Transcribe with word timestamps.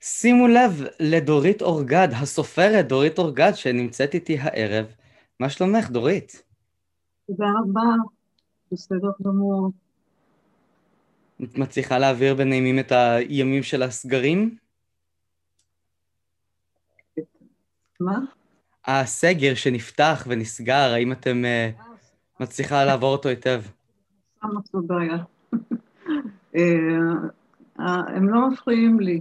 שימו 0.00 0.46
לב 0.46 0.82
לדורית 1.00 1.62
אורגד, 1.62 2.08
הסופרת 2.12 2.88
דורית 2.88 3.18
אורגד, 3.18 3.52
שנמצאת 3.54 4.14
איתי 4.14 4.38
הערב. 4.38 4.86
מה 5.40 5.50
שלומך, 5.50 5.90
דורית? 5.90 6.42
תודה 7.26 7.46
רבה, 7.62 7.80
בסדר 8.72 9.08
גמור. 9.22 9.70
את 11.42 11.58
מצליחה 11.58 11.98
להעביר 11.98 12.34
בנעימים 12.34 12.78
את 12.78 12.92
הימים 12.92 13.62
של 13.62 13.82
הסגרים? 13.82 14.56
מה? 18.00 18.18
הסגר 18.86 19.54
שנפתח 19.54 20.26
ונסגר, 20.28 20.92
האם 20.94 21.12
אתם 21.12 21.42
uh, 21.44 21.82
מצליחה 22.40 22.84
לעבור 22.84 23.12
אותו 23.12 23.28
היטב? 23.28 23.62
שמה 24.40 24.60
זו 24.72 24.78
בעיה. 24.82 25.16
אה, 26.56 26.62
הם 28.16 28.28
לא 28.28 28.50
מפריעים 28.50 29.00
לי, 29.00 29.20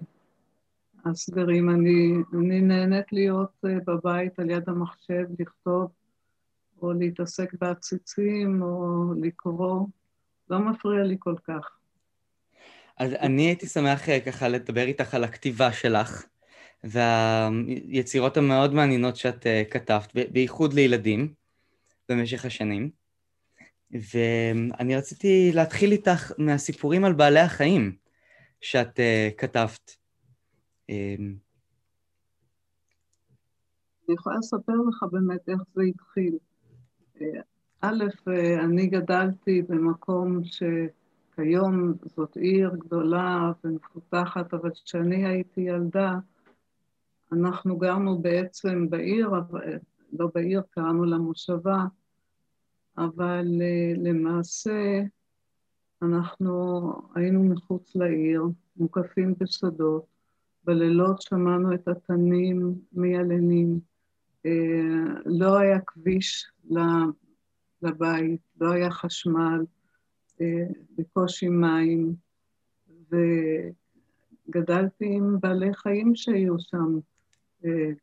הסגרים. 1.11 1.69
אני, 1.69 2.13
אני 2.33 2.61
נהנית 2.61 3.05
להיות 3.11 3.51
אה, 3.65 3.77
בבית 3.87 4.39
על 4.39 4.49
יד 4.49 4.69
המחשב, 4.69 5.25
לכתוב, 5.39 5.91
או 6.81 6.93
להתעסק 6.93 7.53
בעציצים, 7.61 8.61
או 8.61 9.13
לקרוא. 9.21 9.87
לא 10.49 10.59
מפריע 10.59 11.03
לי 11.03 11.15
כל 11.19 11.35
כך. 11.47 11.69
אז 12.97 13.13
אני 13.13 13.41
הייתי 13.41 13.67
שמח 13.67 14.09
אה, 14.09 14.19
ככה 14.19 14.47
לדבר 14.47 14.81
איתך 14.81 15.13
על 15.13 15.23
הכתיבה 15.23 15.71
שלך, 15.71 16.25
והיצירות 16.83 18.37
המאוד 18.37 18.73
מעניינות 18.73 19.15
שאת 19.15 19.45
כתבת, 19.71 20.13
בייחוד 20.31 20.73
לילדים, 20.73 21.33
במשך 22.09 22.45
השנים. 22.45 22.89
ואני 23.91 24.95
רציתי 24.95 25.51
להתחיל 25.53 25.91
איתך 25.91 26.31
מהסיפורים 26.37 27.05
על 27.05 27.13
בעלי 27.13 27.39
החיים 27.39 27.95
שאת 28.61 28.99
כתבת. 29.37 30.06
אמ, 30.89 31.35
אני 34.07 34.15
יכולה 34.15 34.37
לספר 34.37 34.73
לך 34.89 35.03
באמת 35.11 35.49
איך 35.49 35.61
זה 35.73 35.81
התחיל. 35.81 36.37
אה, 37.21 37.41
א', 37.81 38.03
אה, 38.27 38.63
אני 38.65 38.87
גדלתי 38.87 39.61
במקום 39.61 40.41
שכיום 40.43 41.93
זאת 42.15 42.37
עיר 42.37 42.75
גדולה 42.75 43.51
ומפותחת, 43.63 44.53
אבל 44.53 44.71
כשאני 44.71 45.25
הייתי 45.25 45.61
ילדה, 45.61 46.13
אנחנו 47.31 47.77
גרנו 47.77 48.19
בעצם 48.19 48.89
בעיר, 48.89 49.29
לא 50.13 50.29
בעיר, 50.35 50.61
קראנו 50.69 51.03
לה 51.03 51.17
מושבה, 51.17 51.85
אבל 52.97 53.47
אה, 53.61 53.93
למעשה 53.97 55.01
אנחנו 56.01 56.83
היינו 57.15 57.43
מחוץ 57.43 57.95
לעיר, 57.95 58.43
מוקפים 58.77 59.33
בשדות, 59.37 60.16
בלילות 60.67 61.21
שמענו 61.21 61.73
את 61.73 61.87
התנים 61.87 62.75
מיילנים, 62.93 63.79
אה, 64.45 64.51
לא 65.25 65.57
היה 65.57 65.79
כביש 65.87 66.51
לבית, 67.81 68.41
לא 68.61 68.71
היה 68.71 68.91
חשמל, 68.91 69.65
אה, 70.41 70.67
בקושי 70.97 71.49
מים, 71.49 72.15
וגדלתי 74.49 75.05
עם 75.05 75.39
בעלי 75.39 75.73
חיים 75.73 76.15
שהיו 76.15 76.59
שם, 76.59 76.99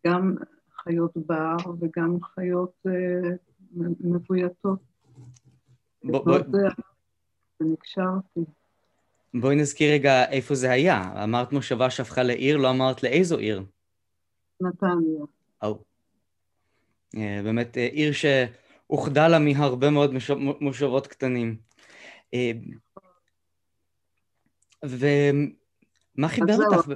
גם 0.07 0.35
חיות 0.83 1.13
בר 1.17 1.57
וגם 1.81 2.21
חיות 2.23 2.87
מבויתות. 4.01 4.79
ונקשרתי. 7.61 8.45
בואי 9.35 9.57
נזכיר 9.57 9.93
רגע 9.93 10.25
איפה 10.31 10.55
זה 10.55 10.71
היה. 10.71 11.25
אמרת 11.25 11.53
מושבה 11.53 11.91
שהפכה 11.91 12.23
לעיר, 12.23 12.57
לא 12.57 12.71
אמרת 12.71 13.03
לאיזו 13.03 13.39
עיר. 13.39 13.63
נתניה. 14.61 15.25
או. 15.63 15.79
אה, 17.17 17.41
באמת 17.45 17.79
אה, 17.79 17.87
עיר 17.87 18.13
שאוחדה 18.13 19.29
לה 19.29 19.39
מהרבה 19.39 19.91
מאוד 19.91 20.15
מושבות 20.61 21.07
קטנים. 21.07 21.57
אה, 22.35 22.51
ומה 24.85 26.29
חיבר 26.29 26.57
אותך? 26.57 26.89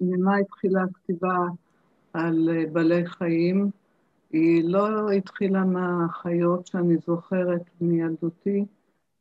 ממה 0.00 0.36
התחילה 0.36 0.80
הכתיבה 0.90 1.36
על 2.12 2.48
בעלי 2.72 3.06
חיים? 3.06 3.70
היא 4.32 4.64
לא 4.64 5.10
התחילה 5.10 5.64
מהחיות 5.64 6.66
שאני 6.66 6.96
זוכרת 7.06 7.62
מילדותי, 7.80 8.64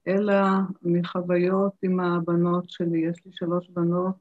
אלא 0.07 0.35
מחוויות 0.81 1.73
עם 1.83 1.99
הבנות 1.99 2.69
שלי. 2.69 2.99
יש 2.99 3.25
לי 3.25 3.31
שלוש 3.33 3.69
בנות, 3.69 4.15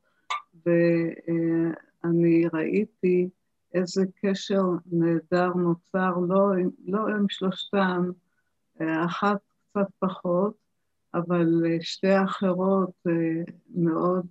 ואני 0.67 2.45
ראיתי 2.53 3.29
איזה 3.75 4.05
קשר 4.23 4.63
נהדר 4.93 5.49
נוצר, 5.55 6.13
לא, 6.29 6.51
לא 6.87 7.09
עם 7.09 7.27
שלושתן, 7.29 8.11
אחת 8.81 9.41
קצת 9.71 9.87
פחות, 9.99 10.55
אבל 11.15 11.65
שתי 11.81 12.09
האחרות 12.09 13.07
מאוד, 13.75 14.27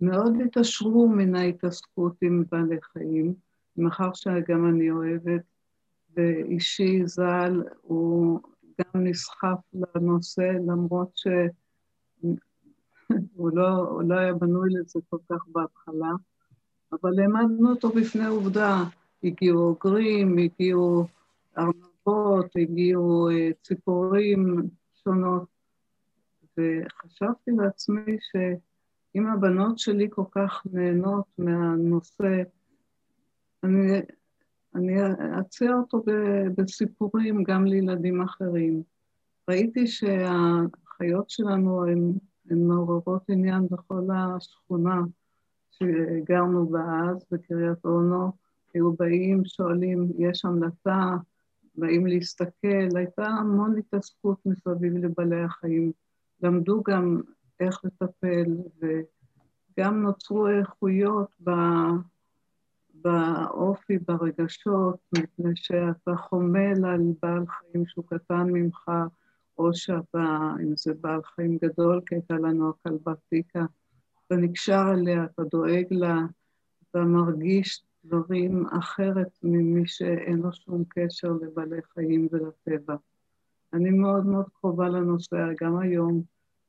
מאוד 0.00 0.32
התעשרו 0.44 1.08
מן 1.08 1.34
ההתעסקות 1.34 2.14
עם 2.22 2.44
בעלי 2.52 2.80
חיים. 2.82 3.34
מאחר 3.76 4.12
שגם 4.14 4.68
אני 4.68 4.90
אוהבת, 4.90 5.42
ואישי 6.16 7.06
ז"ל 7.06 7.62
הוא 7.82 8.40
גם 8.80 9.06
נסחף 9.06 9.58
לנושא, 9.74 10.52
למרות 10.66 11.12
שהוא 11.14 11.50
לא, 13.52 14.00
לא 14.08 14.14
היה 14.14 14.34
בנוי 14.34 14.70
לזה 14.72 15.00
כל 15.10 15.18
כך 15.30 15.44
בהתחלה, 15.48 16.12
אבל 16.92 17.20
העמדנו 17.20 17.70
אותו 17.70 17.88
בפני 17.88 18.26
עובדה. 18.26 18.84
הגיעו 19.24 19.62
אוגרים, 19.62 20.38
הגיעו 20.38 21.06
ארנבות, 21.58 22.56
הגיעו 22.56 23.30
אה, 23.30 23.50
ציפורים 23.62 24.68
שונות, 24.94 25.48
וחשבתי 26.58 27.50
לעצמי 27.56 28.16
שאם 28.20 29.26
הבנות 29.26 29.78
שלי 29.78 30.08
כל 30.10 30.24
כך 30.30 30.62
נהנות 30.72 31.24
מהנושא, 31.38 32.42
אני, 33.64 34.00
אני 34.74 34.94
אציע 35.40 35.72
אותו 35.72 36.02
בסיפורים 36.56 37.44
גם 37.44 37.64
לילדים 37.64 38.22
אחרים. 38.22 38.82
ראיתי 39.50 39.86
שהחיות 39.86 41.30
שלנו 41.30 41.84
הן, 41.86 42.12
הן 42.50 42.58
מעוררות 42.58 43.22
עניין 43.30 43.66
בכל 43.70 44.02
השכונה 44.14 45.00
שגרנו 45.70 46.66
בה 46.66 46.80
אז, 47.10 47.24
בקריית 47.30 47.84
אונו. 47.84 48.32
היו 48.74 48.92
באים, 48.92 49.44
שואלים, 49.44 50.08
יש 50.18 50.44
המלטה, 50.44 51.16
באים 51.74 52.06
להסתכל, 52.06 52.96
הייתה 52.96 53.26
המון 53.26 53.78
התעסקות 53.78 54.38
מסביב 54.46 54.96
לבעלי 54.96 55.42
החיים. 55.42 55.92
למדו 56.42 56.82
גם 56.82 57.20
איך 57.60 57.80
לטפל, 57.84 58.56
וגם 58.80 60.02
נוצרו 60.02 60.48
איכויות 60.48 61.28
ב... 61.44 61.50
באופי, 63.04 63.98
ברגשות, 63.98 64.96
מפני 65.18 65.50
שאתה 65.54 66.16
חומל 66.16 66.84
על 66.84 67.00
בעל 67.22 67.44
חיים 67.46 67.86
שהוא 67.86 68.04
קטן 68.06 68.50
ממך, 68.52 68.90
או 69.58 69.74
שאתה, 69.74 70.52
אם 70.62 70.76
זה 70.76 70.94
בעל 71.00 71.20
חיים 71.22 71.58
גדול, 71.62 72.00
כי 72.06 72.14
הייתה 72.14 72.34
לנו 72.34 72.70
הכלבה 72.70 73.12
פיקה, 73.28 73.64
אתה 74.26 74.36
נקשר 74.36 74.84
אליה, 74.94 75.24
אתה 75.24 75.42
דואג 75.44 75.86
לה, 75.90 76.18
אתה 76.90 76.98
מרגיש 76.98 77.84
דברים 78.04 78.66
אחרת 78.66 79.38
ממי 79.42 79.86
שאין 79.86 80.38
לו 80.38 80.52
שום 80.52 80.84
קשר 80.88 81.32
לבעלי 81.32 81.82
חיים 81.94 82.28
ולטבע. 82.32 82.96
אני 83.72 83.90
מאוד 83.90 84.26
מאוד 84.26 84.46
קרובה 84.60 84.88
לנושא, 84.88 85.36
גם 85.60 85.78
היום. 85.78 86.22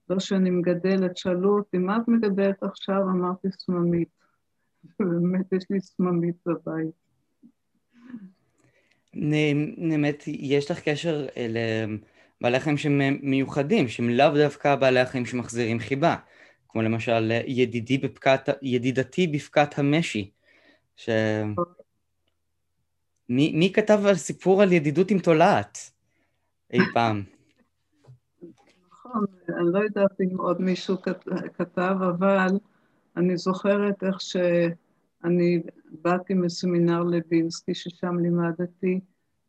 לא 0.10 0.20
שאני 0.20 0.50
מגדלת, 0.50 1.18
שאלו 1.18 1.58
אותי, 1.58 1.78
מה 1.78 1.98
את 1.98 2.08
מגדלת 2.08 2.64
עכשיו? 2.64 3.02
אמרתי, 3.02 3.48
סממית. 3.52 4.10
באמת 5.00 5.54
יש 5.54 5.64
לי 5.70 5.82
סממית 5.82 6.36
בבית. 6.46 7.06
באמת, 9.78 10.24
יש 10.28 10.72
לך 10.72 10.80
קשר 10.80 11.28
אה, 11.38 11.48
לבעלי 11.50 12.60
חיים 12.60 12.78
שהם 12.78 13.02
מיוחדים, 13.22 13.88
שהם 13.88 14.10
לאו 14.10 14.30
דווקא 14.30 14.76
בעלי 14.76 15.00
החיים 15.00 15.26
שמחזירים 15.26 15.80
חיבה, 15.80 16.16
כמו 16.70 16.82
למשל 16.82 17.32
ידידי 17.48 17.98
בפקת, 17.98 18.50
ידידתי 18.62 19.28
בפקת 19.28 19.80
המשי, 19.80 20.32
ש... 20.96 21.10
מי, 23.30 23.52
מי 23.56 23.74
כתב 23.74 24.00
על 24.06 24.16
סיפור 24.16 24.62
על 24.62 24.74
ידידות 24.74 25.12
עם 25.12 25.20
תולעת 25.20 25.92
אי 26.74 26.80
פעם? 26.94 27.24
נכון, 28.92 29.26
אני 29.50 29.74
לא 29.74 29.80
יודעת 29.80 30.22
אם 30.22 30.38
עוד 30.38 30.62
מישהו 30.62 30.98
כתב, 31.58 31.96
אבל 32.02 32.48
אני 33.18 33.38
זוכרת 33.38 34.04
איך 34.04 34.22
שאני 34.22 35.64
באתי 36.02 36.34
מסמינר 36.34 37.04
לוינסקי, 37.04 37.76
ששם 37.76 38.20
לימדתי, 38.20 39.00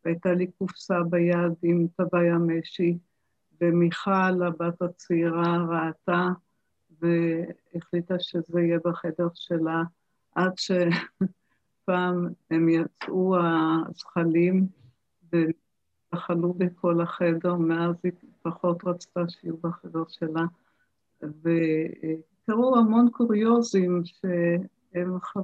והייתה 0.05 0.33
לי 0.33 0.47
קופסה 0.47 1.03
ביד 1.09 1.53
עם 1.63 1.87
תווי 1.97 2.29
המשי, 2.29 2.97
ומיכל, 3.61 4.43
הבת 4.47 4.81
הצעירה, 4.81 5.57
ראתה, 5.69 6.27
והחליטה 7.01 8.15
שזה 8.19 8.61
יהיה 8.61 8.79
בחדר 8.85 9.27
שלה, 9.33 9.83
עד 10.35 10.51
שפעם 10.57 12.27
הם 12.51 12.69
יצאו 12.69 13.35
הזחלים 13.37 14.67
ואכלו 15.31 16.53
בכל 16.53 17.01
החדר, 17.01 17.55
מאז 17.55 17.95
היא 18.03 18.11
פחות 18.41 18.83
רצתה 18.85 19.21
שיהיו 19.29 19.57
בחדר 19.57 20.03
שלה. 20.07 20.45
וקרו 22.49 22.77
המון 22.77 23.09
קוריוזים 23.11 24.01
שהם 24.05 25.19
חו... 25.19 25.39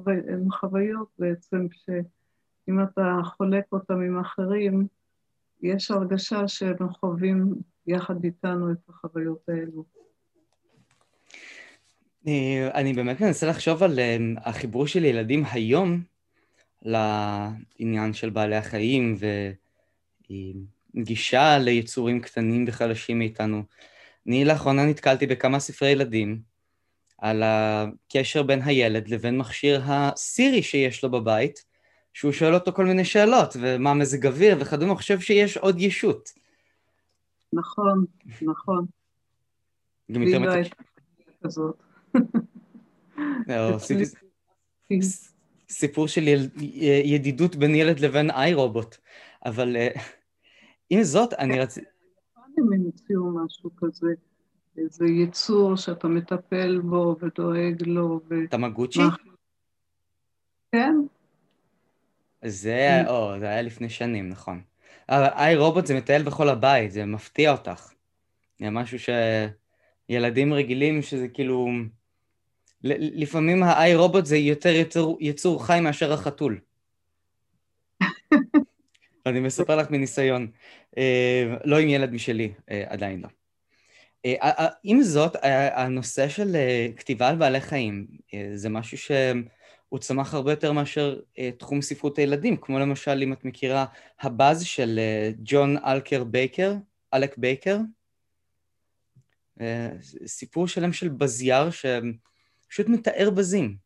חוויות 0.51 1.07
בעצם, 1.19 1.67
שאם 1.71 2.83
אתה 2.83 3.17
חולק 3.23 3.63
אותם 3.71 4.01
עם 4.01 4.19
אחרים, 4.19 4.87
יש 5.61 5.91
הרגשה 5.91 6.47
שהם 6.47 6.89
חווים 6.99 7.53
יחד 7.87 8.23
איתנו 8.23 8.71
את 8.71 8.77
החוויות 8.89 9.49
האלו. 9.49 9.83
אני 12.73 12.93
באמת 12.93 13.21
מנסה 13.21 13.47
לחשוב 13.47 13.83
על 13.83 13.99
אה, 13.99 14.17
החיבור 14.37 14.87
של 14.87 15.05
ילדים 15.05 15.43
היום 15.51 16.01
לעניין 16.81 18.13
של 18.13 18.29
בעלי 18.29 18.55
החיים 18.55 19.15
וגישה 20.95 21.57
ליצורים 21.57 22.21
קטנים 22.21 22.65
וחלשים 22.67 23.19
מאיתנו. 23.19 23.63
אני 24.27 24.45
לאחרונה 24.45 24.85
נתקלתי 24.85 25.27
בכמה 25.27 25.59
ספרי 25.59 25.89
ילדים 25.89 26.52
על 27.23 27.43
הקשר 27.45 28.43
בין 28.43 28.61
הילד 28.61 29.07
לבין 29.07 29.37
מכשיר 29.37 29.81
הסירי 29.85 30.63
שיש 30.63 31.03
לו 31.03 31.11
בבית, 31.11 31.65
שהוא 32.13 32.31
שואל 32.31 32.53
אותו 32.53 32.71
כל 32.73 32.85
מיני 32.85 33.05
שאלות, 33.05 33.55
ומה 33.61 33.93
מזג 33.93 34.25
אוויר 34.25 34.57
וכדומה, 34.59 34.91
הוא 34.91 34.97
חושב 34.97 35.19
שיש 35.19 35.57
עוד 35.57 35.79
ישות. 35.79 36.29
נכון, 37.53 38.05
נכון. 38.41 38.85
גם 40.11 40.21
יותר 40.21 40.39
מתק... 40.39 40.75
כזאת. 41.43 41.83
לא, 43.47 43.77
סיפור 45.69 46.07
של 46.07 46.23
ידידות 47.03 47.55
בין 47.55 47.75
ילד 47.75 47.99
לבין 47.99 48.31
איי 48.31 48.53
רובוט, 48.53 48.95
אבל 49.45 49.75
אה, 49.75 49.89
עם 50.89 51.03
זאת, 51.03 51.33
אני 51.33 51.59
רציתי... 51.59 51.87
הם 52.57 52.73
המציאו 52.73 53.45
משהו 53.45 53.69
כזה, 53.77 54.07
איזה 54.77 55.05
יצור 55.05 55.77
שאתה 55.77 56.07
מטפל 56.07 56.81
בו 56.81 57.15
ודואג 57.19 57.83
לו. 57.85 58.21
ו... 58.29 58.35
תמגוצ'י? 58.49 58.99
כן. 60.71 60.95
זה, 62.45 63.03
או, 63.07 63.39
זה 63.39 63.45
היה 63.45 63.61
לפני 63.61 63.89
שנים, 63.89 64.29
נכון. 64.29 64.61
אבל 65.09 65.25
איי 65.25 65.55
רובוט 65.55 65.85
זה 65.85 65.97
מטייל 65.97 66.23
בכל 66.23 66.49
הבית, 66.49 66.91
זה 66.91 67.05
מפתיע 67.05 67.51
אותך. 67.51 67.93
זה 68.59 68.69
משהו 68.69 68.97
שילדים 70.09 70.53
רגילים 70.53 71.01
שזה 71.01 71.27
כאילו... 71.27 71.69
לפעמים 72.83 73.63
האיי 73.63 73.95
רובוט 73.95 74.25
זה 74.25 74.37
יותר 74.37 74.69
יצור, 74.69 75.17
יצור 75.21 75.65
חי 75.65 75.79
מאשר 75.81 76.13
החתול. 76.13 76.59
אני 79.25 79.39
מספר 79.39 79.75
לך 79.75 79.89
מניסיון. 79.89 80.47
אה, 80.97 81.55
לא 81.63 81.79
עם 81.79 81.89
ילד 81.89 82.11
משלי, 82.11 82.53
אה, 82.71 82.83
עדיין 82.87 83.21
לא. 83.21 83.27
אה, 84.25 84.67
עם 84.83 85.01
זאת, 85.01 85.35
הנושא 85.73 86.29
של 86.29 86.55
כתיבה 86.97 87.29
על 87.29 87.35
בעלי 87.35 87.61
חיים 87.61 88.07
זה 88.55 88.69
משהו 88.69 88.97
שהוא 88.97 89.99
צמח 89.99 90.33
הרבה 90.33 90.51
יותר 90.51 90.71
מאשר 90.71 91.19
תחום 91.57 91.81
ספרות 91.81 92.17
הילדים, 92.17 92.57
כמו 92.57 92.79
למשל, 92.79 93.19
אם 93.23 93.33
את 93.33 93.45
מכירה, 93.45 93.85
הבאז 94.21 94.63
של 94.63 94.99
ג'ון 95.37 95.77
אלקר 95.77 96.23
בייקר, 96.23 96.73
אלק 97.13 97.37
בייקר. 97.37 97.77
סיפור 100.25 100.67
שלם 100.67 100.93
של 100.93 101.09
בזייר 101.09 101.69
שפשוט 101.69 102.87
מתאר 102.89 103.29
בזים. 103.29 103.77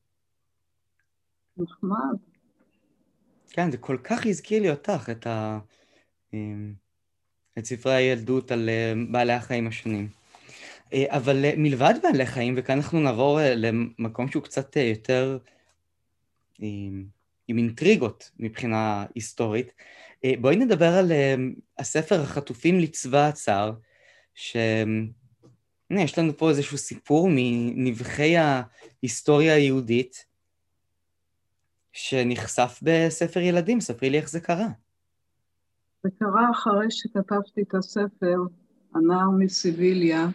נחמד. 1.57 2.18
כן, 3.50 3.72
זה 3.72 3.78
כל 3.78 3.98
כך 4.04 4.25
הזכיר 4.25 4.62
לי 4.62 4.69
אותך, 4.69 5.10
את, 5.12 5.28
ה... 5.28 5.60
את 7.57 7.66
ספרי 7.66 7.94
הילדות 7.94 8.51
על 8.51 8.69
אה, 8.69 8.94
בעלי 9.12 9.33
החיים 9.33 9.68
השונים. 9.68 10.10
אה, 10.94 11.06
אבל 11.07 11.45
אה, 11.45 11.54
מלבד 11.57 11.94
בעלי 12.04 12.25
חיים, 12.25 12.54
וכאן 12.57 12.75
אנחנו 12.75 13.00
נעבור 13.00 13.39
למקום 13.44 14.28
שהוא 14.28 14.44
קצת 14.44 14.75
יותר 14.75 15.38
עם, 16.60 17.06
עם 17.48 17.57
אינטריגות 17.57 18.31
מבחינה 18.39 19.06
היסטורית, 19.16 19.74
בואי 20.42 20.56
נדבר 20.56 20.94
על 20.94 21.12
הספר 21.78 22.22
החטופים 22.22 22.80
לצבא 22.80 23.28
הצאר, 23.28 23.74
הנה, 25.89 26.01
יש 26.01 26.19
לנו 26.19 26.38
פה 26.38 26.50
איזשהו 26.50 26.78
סיפור 26.78 27.30
מנבחי 27.31 28.36
ההיסטוריה 28.38 29.54
היהודית, 29.54 30.25
שנחשף 31.94 32.80
בספר 32.81 33.40
ילדים, 33.40 33.80
ספרי 33.80 34.10
לי 34.10 34.18
איך 34.18 34.30
זה 34.30 34.40
קרה. 34.40 34.68
זה 36.04 36.10
קרה 36.19 36.51
אחרי 36.51 36.86
שכתבתי 36.90 37.62
את 37.62 37.75
הספר, 37.75 38.38
הנער 38.95 39.30
מסיביליה, 39.40 40.28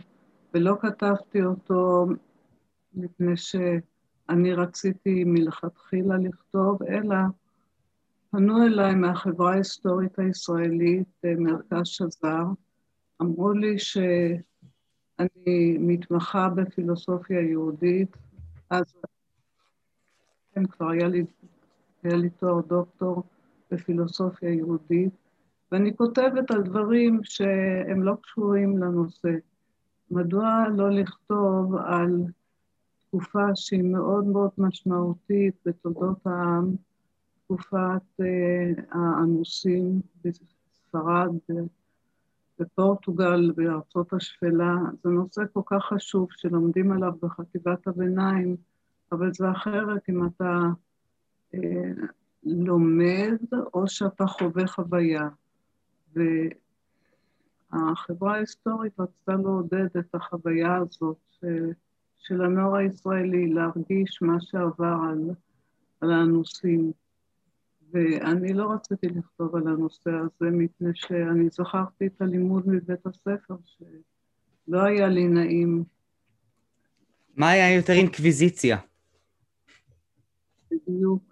ולא 0.54 0.76
כתבתי 0.80 1.42
אותו 1.42 2.06
מפני 2.94 3.36
שאני 3.36 4.52
רציתי 4.52 5.24
מלכתחילה 5.24 6.16
לכתוב, 6.18 6.82
אלא 6.82 7.16
פנו 8.30 8.66
אליי 8.66 8.94
מהחברה 8.94 9.52
ההיסטורית 9.52 10.18
הישראלית, 10.18 11.22
מרכז 11.38 11.86
שזר, 11.86 12.44
אמרו 13.22 13.52
לי 13.52 13.78
שאני 13.78 15.76
מתמחה 15.78 16.48
בפילוסופיה 16.48 17.40
יהודית, 17.40 18.16
אז 18.70 18.84
כן, 20.54 20.66
כבר 20.66 20.88
היה 20.88 21.08
לי 21.08 21.24
היה 22.02 22.16
לי 22.16 22.30
תואר 22.30 22.60
דוקטור 22.60 23.22
בפילוסופיה 23.70 24.50
יהודית, 24.50 25.12
ואני 25.72 25.96
כותבת 25.96 26.50
על 26.50 26.62
דברים 26.62 27.20
שהם 27.22 28.02
לא 28.02 28.14
קשורים 28.22 28.78
לנושא. 28.78 29.28
מדוע 30.12 30.64
לא 30.76 30.90
לכתוב 30.90 31.76
על 31.76 32.24
תקופה 33.08 33.46
שהיא 33.54 33.82
מאוד 33.82 34.24
מאוד 34.24 34.50
משמעותית 34.58 35.54
בתולדות 35.66 36.26
העם, 36.26 36.74
תקופת 37.44 38.02
uh, 38.20 38.24
האנוסים 38.90 40.00
בספרד, 40.24 41.30
בפורטוגל, 42.58 43.52
בארצות 43.56 44.12
השפלה. 44.12 44.76
זה 45.04 45.10
נושא 45.10 45.42
כל 45.52 45.60
כך 45.66 45.84
חשוב 45.84 46.28
שלומדים 46.30 46.92
עליו 46.92 47.12
בחטיבת 47.22 47.86
הביניים, 47.86 48.56
אבל 49.12 49.32
זה 49.32 49.50
אחרת 49.50 50.08
אם 50.08 50.26
אתה 50.26 50.68
לומד 52.44 53.38
או 53.74 53.88
שאתה 53.88 54.26
חווה 54.26 54.66
חוויה. 54.66 55.28
והחברה 57.72 58.34
ההיסטורית 58.34 59.00
רצתה 59.00 59.32
לעודד 59.32 59.86
את 59.98 60.14
החוויה 60.14 60.76
הזאת 60.76 61.16
של 62.18 62.44
הנוער 62.44 62.74
הישראלי, 62.74 63.48
להרגיש 63.48 64.22
מה 64.22 64.40
שעבר 64.40 64.96
על, 65.10 65.30
על 66.00 66.12
האנוסים. 66.12 66.92
ואני 67.92 68.52
לא 68.52 68.72
רציתי 68.72 69.06
לכתוב 69.06 69.56
על 69.56 69.68
הנושא 69.68 70.10
הזה, 70.10 70.50
מפני 70.50 70.90
שאני 70.94 71.48
זכרתי 71.50 72.06
את 72.06 72.22
הלימוד 72.22 72.68
מבית 72.68 73.06
הספר, 73.06 73.56
שלא 73.64 74.82
היה 74.82 75.08
לי 75.08 75.28
נעים. 75.28 75.84
מה 77.36 77.50
היה 77.50 77.76
יותר 77.76 77.92
אינקוויזיציה? 77.92 78.76
בדיוק. 80.70 81.22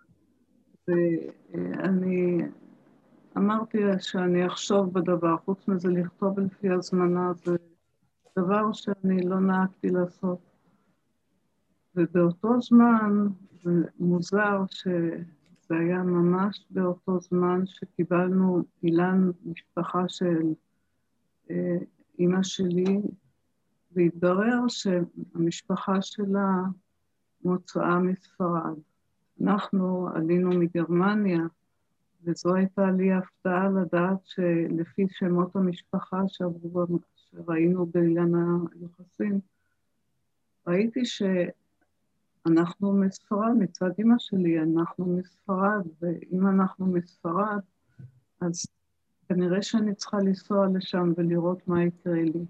ואני 0.88 2.38
אמרתי 3.36 3.78
שאני 3.98 4.46
אחשוב 4.46 4.92
בדבר, 4.92 5.36
חוץ 5.36 5.68
מזה 5.68 5.88
לכתוב 5.88 6.40
לפי 6.40 6.70
הזמנה 6.70 7.32
זה 7.44 7.56
דבר 8.38 8.72
שאני 8.72 9.22
לא 9.22 9.40
נהגתי 9.40 9.88
לעשות. 9.88 10.38
ובאותו 11.94 12.60
זמן, 12.60 13.26
זה 13.62 13.70
מוזר 13.98 14.62
שזה 14.70 15.74
היה 15.80 16.02
ממש 16.02 16.66
באותו 16.70 17.20
זמן 17.20 17.66
שקיבלנו 17.66 18.62
אילן 18.82 19.30
משפחה 19.44 20.08
של 20.08 20.42
אה, 21.50 21.78
אימא 22.18 22.42
שלי, 22.42 23.00
והתברר 23.92 24.68
שהמשפחה 24.68 26.02
שלה 26.02 26.62
מוצאה 27.44 27.98
מספרד. 27.98 28.78
אנחנו 29.42 30.08
עלינו 30.14 30.50
מגרמניה, 30.50 31.40
וזו 32.24 32.54
הייתה 32.54 32.90
לי 32.90 33.12
הפתעה 33.12 33.68
לדעת 33.68 34.18
שלפי 34.24 35.06
שמות 35.08 35.56
המשפחה 35.56 36.22
שעברו, 36.28 36.86
שראינו 37.16 37.86
בעניין 37.86 38.34
היחסים, 38.72 39.40
ראיתי 40.66 41.00
שאנחנו 41.04 42.92
מספרד, 42.92 43.52
מצד 43.58 43.90
אמא 43.98 44.14
שלי, 44.18 44.62
אנחנו 44.62 45.06
מספרד, 45.06 45.86
ואם 46.00 46.46
אנחנו 46.46 46.86
מספרד, 46.86 47.60
אז 48.40 48.66
כנראה 49.28 49.62
שאני 49.62 49.94
צריכה 49.94 50.16
לנסוע 50.18 50.66
לשם 50.74 51.12
ולראות 51.16 51.68
מה 51.68 51.84
יקרה 51.84 52.22
לי. 52.22 52.44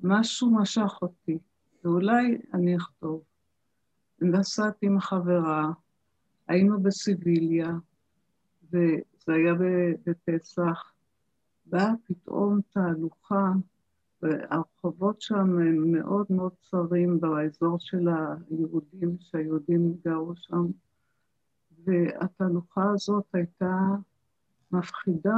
משהו 0.00 0.50
משך 0.50 0.98
אותי. 1.02 1.38
ואולי 1.84 2.38
אני 2.54 2.76
אכתוב. 2.76 3.22
נסעתי 4.20 4.86
עם 4.86 5.00
חברה, 5.00 5.70
היינו 6.48 6.82
בסיביליה, 6.82 7.68
וזה 8.72 9.32
היה 9.32 9.54
בפסח, 10.06 10.92
באה 11.66 11.92
פתאום 12.06 12.60
תהלוכה, 12.72 13.52
והרחובות 14.22 15.20
שם 15.20 15.58
הם 15.58 15.92
מאוד 15.92 16.26
מאוד 16.30 16.52
צרים 16.70 17.20
באזור 17.20 17.76
של 17.80 18.08
היהודים, 18.08 19.16
שהיהודים 19.20 19.94
גרו 20.04 20.32
שם, 20.36 20.66
והתהלוכה 21.84 22.90
הזאת 22.90 23.24
הייתה 23.32 23.78
מפחידה, 24.72 25.36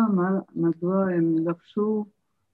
מדוע 0.55 1.11
הם 1.11 1.38
לבשו 1.38 2.07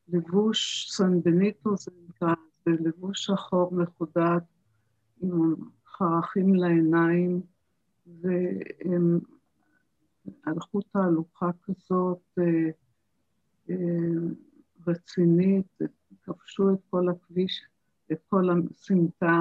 לבוש 0.08 0.90
סנבניטו, 0.90 1.76
זה 1.76 1.90
נקרא, 2.08 2.34
זה 2.64 2.70
לבוש 2.80 3.24
שחור 3.24 3.74
מחודד 3.74 4.40
עם 5.22 5.54
חרכים 5.86 6.54
לעיניים, 6.54 7.40
והם 8.06 9.20
הלכו 10.46 10.80
תהלוכה 10.80 11.50
כזאת 11.62 12.22
אה, 12.38 12.70
אה, 13.70 13.76
רצינית, 14.86 15.78
כבשו 16.22 16.74
את 16.74 16.78
כל 16.90 17.08
הכביש, 17.08 17.62
את 18.12 18.18
כל 18.28 18.44
הסמטה, 18.50 19.40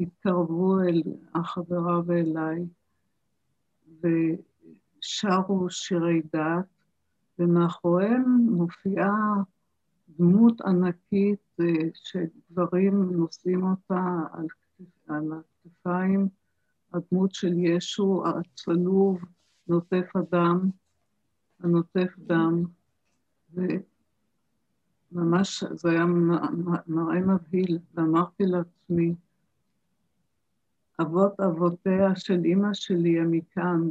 התקרבו 0.00 0.80
אל 0.80 1.02
החברה 1.34 2.00
ואליי, 2.06 2.66
ושרו 4.00 5.70
שירי 5.70 6.22
דת, 6.32 6.66
ומאחוריהם 7.38 8.46
מופיעה 8.50 9.34
דמות 10.08 10.60
ענקית 10.60 11.60
אה, 11.60 11.66
שגברים 11.94 13.12
נושאים 13.12 13.62
אותה 13.62 14.18
על, 14.32 14.46
על 15.08 15.32
הכתפיים, 15.32 16.28
הדמות 16.92 17.34
של 17.34 17.52
ישו 17.58 18.24
הצלוב, 18.26 19.18
נוטף 19.68 20.06
הדם, 20.14 20.70
הנוטף 21.60 22.14
דם, 22.18 22.64
וממש 25.12 25.64
זה 25.64 25.90
היה 25.90 26.04
מראה 26.86 27.20
מבהיל, 27.20 27.78
ואמרתי 27.94 28.42
לעצמי, 28.46 29.14
אבות 31.00 31.40
אבותיה 31.40 32.16
של 32.16 32.44
אימא 32.44 32.74
שלי 32.74 33.20
הם 33.20 33.30
מכאן, 33.30 33.90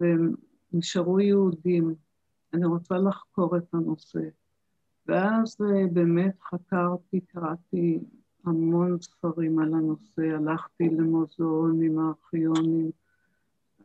והם 0.00 0.34
נשארו 0.72 1.20
יהודים. 1.20 1.94
אני 2.54 2.66
רוצה 2.66 2.98
לחקור 2.98 3.56
את 3.56 3.74
הנושא. 3.74 4.20
ואז 5.06 5.56
אה, 5.60 5.86
באמת 5.92 6.40
חקרתי, 6.42 7.20
קראתי 7.20 8.00
המון 8.44 9.00
ספרים 9.00 9.58
על 9.58 9.74
הנושא, 9.74 10.22
הלכתי 10.22 10.88
למוזיאונים, 10.88 11.98
הארכיונים, 11.98 12.90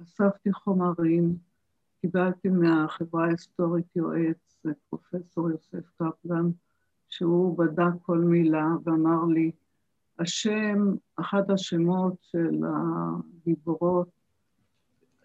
אספתי 0.02 0.54
חומרים, 0.54 1.38
קיבלתי 2.02 2.50
מהחברה 2.50 3.26
ההיסטורית 3.26 3.96
יועץ, 3.96 4.66
פרופסור 4.90 5.50
יוסף 5.50 5.90
קפלן, 5.98 6.50
שהוא 7.10 7.58
בדק 7.58 7.94
כל 8.02 8.18
מילה 8.18 8.68
ואמר 8.84 9.26
לי, 9.26 9.52
השם, 10.20 10.96
אחד 11.16 11.52
השמות 11.52 12.16
של 12.22 12.62
הגיבורות, 12.66 14.10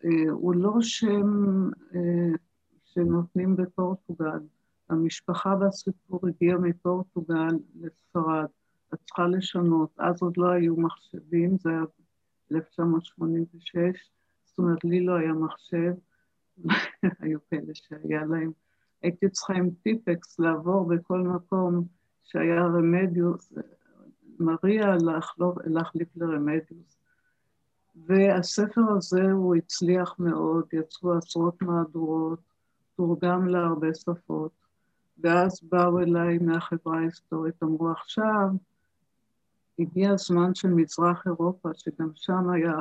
אה, 0.04 0.30
הוא 0.30 0.54
לא 0.54 0.74
שם 0.80 1.28
אה, 1.94 2.36
שנותנים 2.84 3.56
בפורטוגל. 3.56 4.40
המשפחה 4.88 5.54
והסיפור 5.60 6.20
הגיע 6.28 6.56
מפורטוגל 6.56 7.58
לספרד. 7.80 8.46
את 8.94 8.98
צריכה 9.04 9.26
לשנות. 9.26 9.90
אז 9.98 10.22
עוד 10.22 10.36
לא 10.36 10.48
היו 10.48 10.76
מחשבים, 10.76 11.58
זה 11.58 11.70
היה 11.70 11.82
1986, 12.52 14.10
זאת 14.58 14.64
אומרת, 14.64 14.84
לי 14.84 15.00
לא 15.00 15.16
היה 15.16 15.32
מחשב, 15.32 15.92
היו 17.20 17.38
כאלה 17.50 17.74
שהיה 17.74 18.24
להם. 18.24 18.50
הייתי 19.02 19.28
צריכה 19.28 19.54
עם 19.54 19.70
טיפקס 19.82 20.38
לעבור 20.38 20.88
בכל 20.88 21.18
מקום 21.18 21.86
שהיה 22.24 22.62
רמדיוס, 22.64 23.52
מריה 24.38 24.96
להחליף 25.64 26.08
לרמדיוס. 26.16 26.98
והספר 28.06 28.80
הזה 28.96 29.32
הוא 29.32 29.54
הצליח 29.54 30.14
מאוד, 30.18 30.64
יצאו 30.72 31.14
עשרות 31.14 31.62
מהדורות, 31.62 32.40
תורגם 32.96 33.48
להרבה 33.48 33.94
שפות, 33.94 34.52
ואז 35.18 35.60
באו 35.62 36.00
אליי 36.00 36.38
מהחברה 36.38 36.98
ההיסטורית, 36.98 37.62
אמרו 37.62 37.90
עכשיו, 37.90 38.48
הגיע 39.78 40.10
הזמן 40.10 40.54
של 40.54 40.68
מזרח 40.68 41.26
אירופה, 41.26 41.68
שגם 41.74 42.10
שם 42.14 42.50
היה 42.50 42.74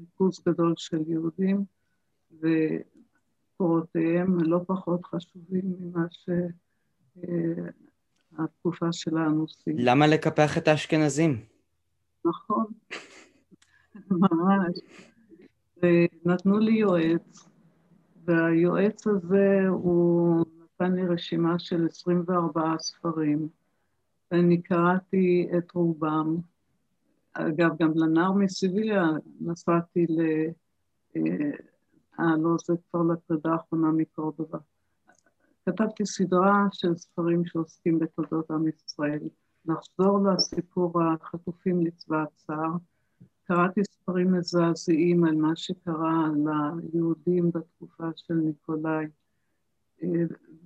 ריכוז 0.00 0.40
גדול 0.48 0.74
של 0.76 1.02
יהודים, 1.06 1.64
וקורותיהם 3.56 4.38
לא 4.40 4.60
פחות 4.66 5.04
חשובים 5.04 5.74
ממה 5.80 6.06
שהתקופה 8.36 8.92
של 8.92 9.16
האנוסים. 9.16 9.76
למה 9.78 10.06
לקפח 10.06 10.58
את 10.58 10.68
האשכנזים? 10.68 11.44
נכון, 12.24 12.66
ממש. 14.10 14.78
ונתנו 15.82 16.58
לי 16.58 16.72
יועץ, 16.72 17.48
והיועץ 18.24 19.06
הזה, 19.06 19.68
הוא 19.68 20.44
נתן 20.62 20.92
לי 20.92 21.06
רשימה 21.06 21.58
של 21.58 21.86
24 21.86 22.78
ספרים. 22.78 23.48
ואני 24.30 24.62
קראתי 24.62 25.48
את 25.58 25.72
רובם. 25.72 26.36
אגב, 27.32 27.70
גם 27.78 27.92
לנער 27.94 28.32
מסיביליה 28.32 29.04
נסעתי 29.40 30.06
ל... 30.08 30.20
אה, 31.16 31.22
אה, 32.20 32.36
לא, 32.36 32.56
זה 32.66 32.74
כבר 32.90 33.02
לפרידה 33.02 33.52
האחרונה 33.52 33.90
מקורדובה. 33.90 34.58
כתבתי 35.66 36.06
סדרה 36.06 36.66
של 36.72 36.96
ספרים 36.96 37.44
שעוסקים 37.44 37.98
בתולדות 37.98 38.50
עם 38.50 38.68
ישראל. 38.68 39.28
נחזור 39.64 40.18
לסיפור 40.20 41.02
החטופים 41.02 41.86
לצבא 41.86 42.22
הצער. 42.22 42.72
קראתי 43.44 43.84
ספרים 43.84 44.32
מזעזעים 44.32 45.24
על 45.24 45.34
מה 45.34 45.56
שקרה 45.56 46.28
ליהודים 46.92 47.50
בתקופה 47.50 48.08
של 48.16 48.34
ניקולאי, 48.34 49.06
אה, 50.02 50.08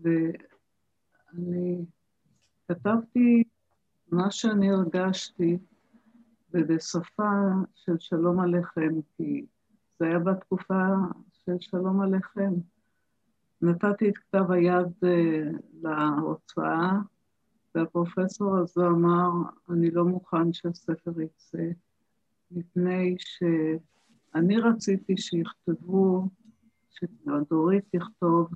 ואני 0.02 1.84
כתבתי 2.68 3.44
מה 4.10 4.30
שאני 4.30 4.70
הרגשתי, 4.70 5.58
ובשפה 6.54 7.30
של 7.74 7.98
שלום 7.98 8.40
עליכם, 8.40 8.94
כי 9.16 9.46
זה 9.98 10.06
היה 10.06 10.18
בתקופה 10.18 10.84
של 11.32 11.56
שלום 11.60 12.00
עליכם. 12.00 12.52
נתתי 13.62 14.08
את 14.08 14.16
כתב 14.18 14.50
היד 14.50 14.86
uh, 15.04 15.56
להוצאה, 15.82 16.98
והפרופסור 17.74 18.56
הזה 18.56 18.86
אמר, 18.86 19.30
אני 19.70 19.90
לא 19.90 20.04
מוכן 20.04 20.52
שהספר 20.52 21.20
יצא, 21.20 21.68
מפני 22.50 23.16
שאני 23.18 24.58
רציתי 24.58 25.16
שיכתבו, 25.16 26.28
שדורית 26.90 27.84
תכתוב 27.96 28.48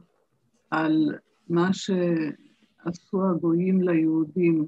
על 0.71 1.14
מה 1.49 1.71
שעשו 1.73 3.31
הגויים 3.31 3.83
ליהודים, 3.83 4.67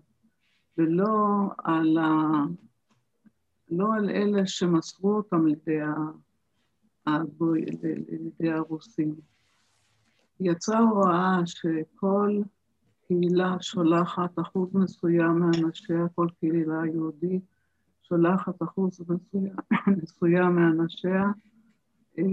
ולא 0.79 1.49
על, 1.59 1.99
ה... 1.99 2.45
לא 3.71 3.95
על 3.95 4.11
אלה 4.11 4.47
שמסרו 4.47 5.13
אותם 5.13 5.47
לידי, 5.47 5.79
הגוי, 7.07 7.65
לידי 8.09 8.51
הרוסים. 8.51 9.15
יצאה 10.41 10.79
הוראה 10.79 11.41
שכל 11.47 12.41
קהילה 13.07 13.57
שולחת 13.61 14.39
אחוז 14.39 14.75
מסוים 14.75 15.39
מאנשיה, 15.39 16.09
כל 16.15 16.27
קהילה 16.41 16.87
יהודית 16.87 17.43
שולחת 18.03 18.63
אחוז 18.63 19.01
מסוים, 19.01 19.57
מסוים 20.03 20.57
מאנשיה 20.57 21.25
אה, 22.19 22.25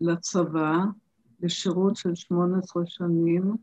לצבא, 0.00 0.76
לשירות 1.40 1.96
של 1.96 2.14
18 2.14 2.82
שנים, 2.86 3.56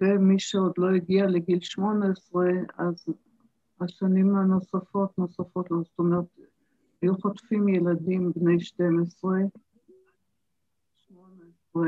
ומי 0.00 0.38
שעוד 0.38 0.72
לא 0.78 0.90
הגיע 0.90 1.26
לגיל 1.26 1.60
18, 1.60 2.46
אז 2.78 3.06
השנים 3.80 4.36
הנוספות 4.36 5.18
נוספות 5.18 5.70
לו, 5.70 5.82
זאת 5.84 5.98
אומרת, 5.98 6.24
היו 7.02 7.18
חוטפים 7.18 7.68
ילדים 7.68 8.32
בני 8.36 8.60
12, 8.60 9.38
18 10.96 11.82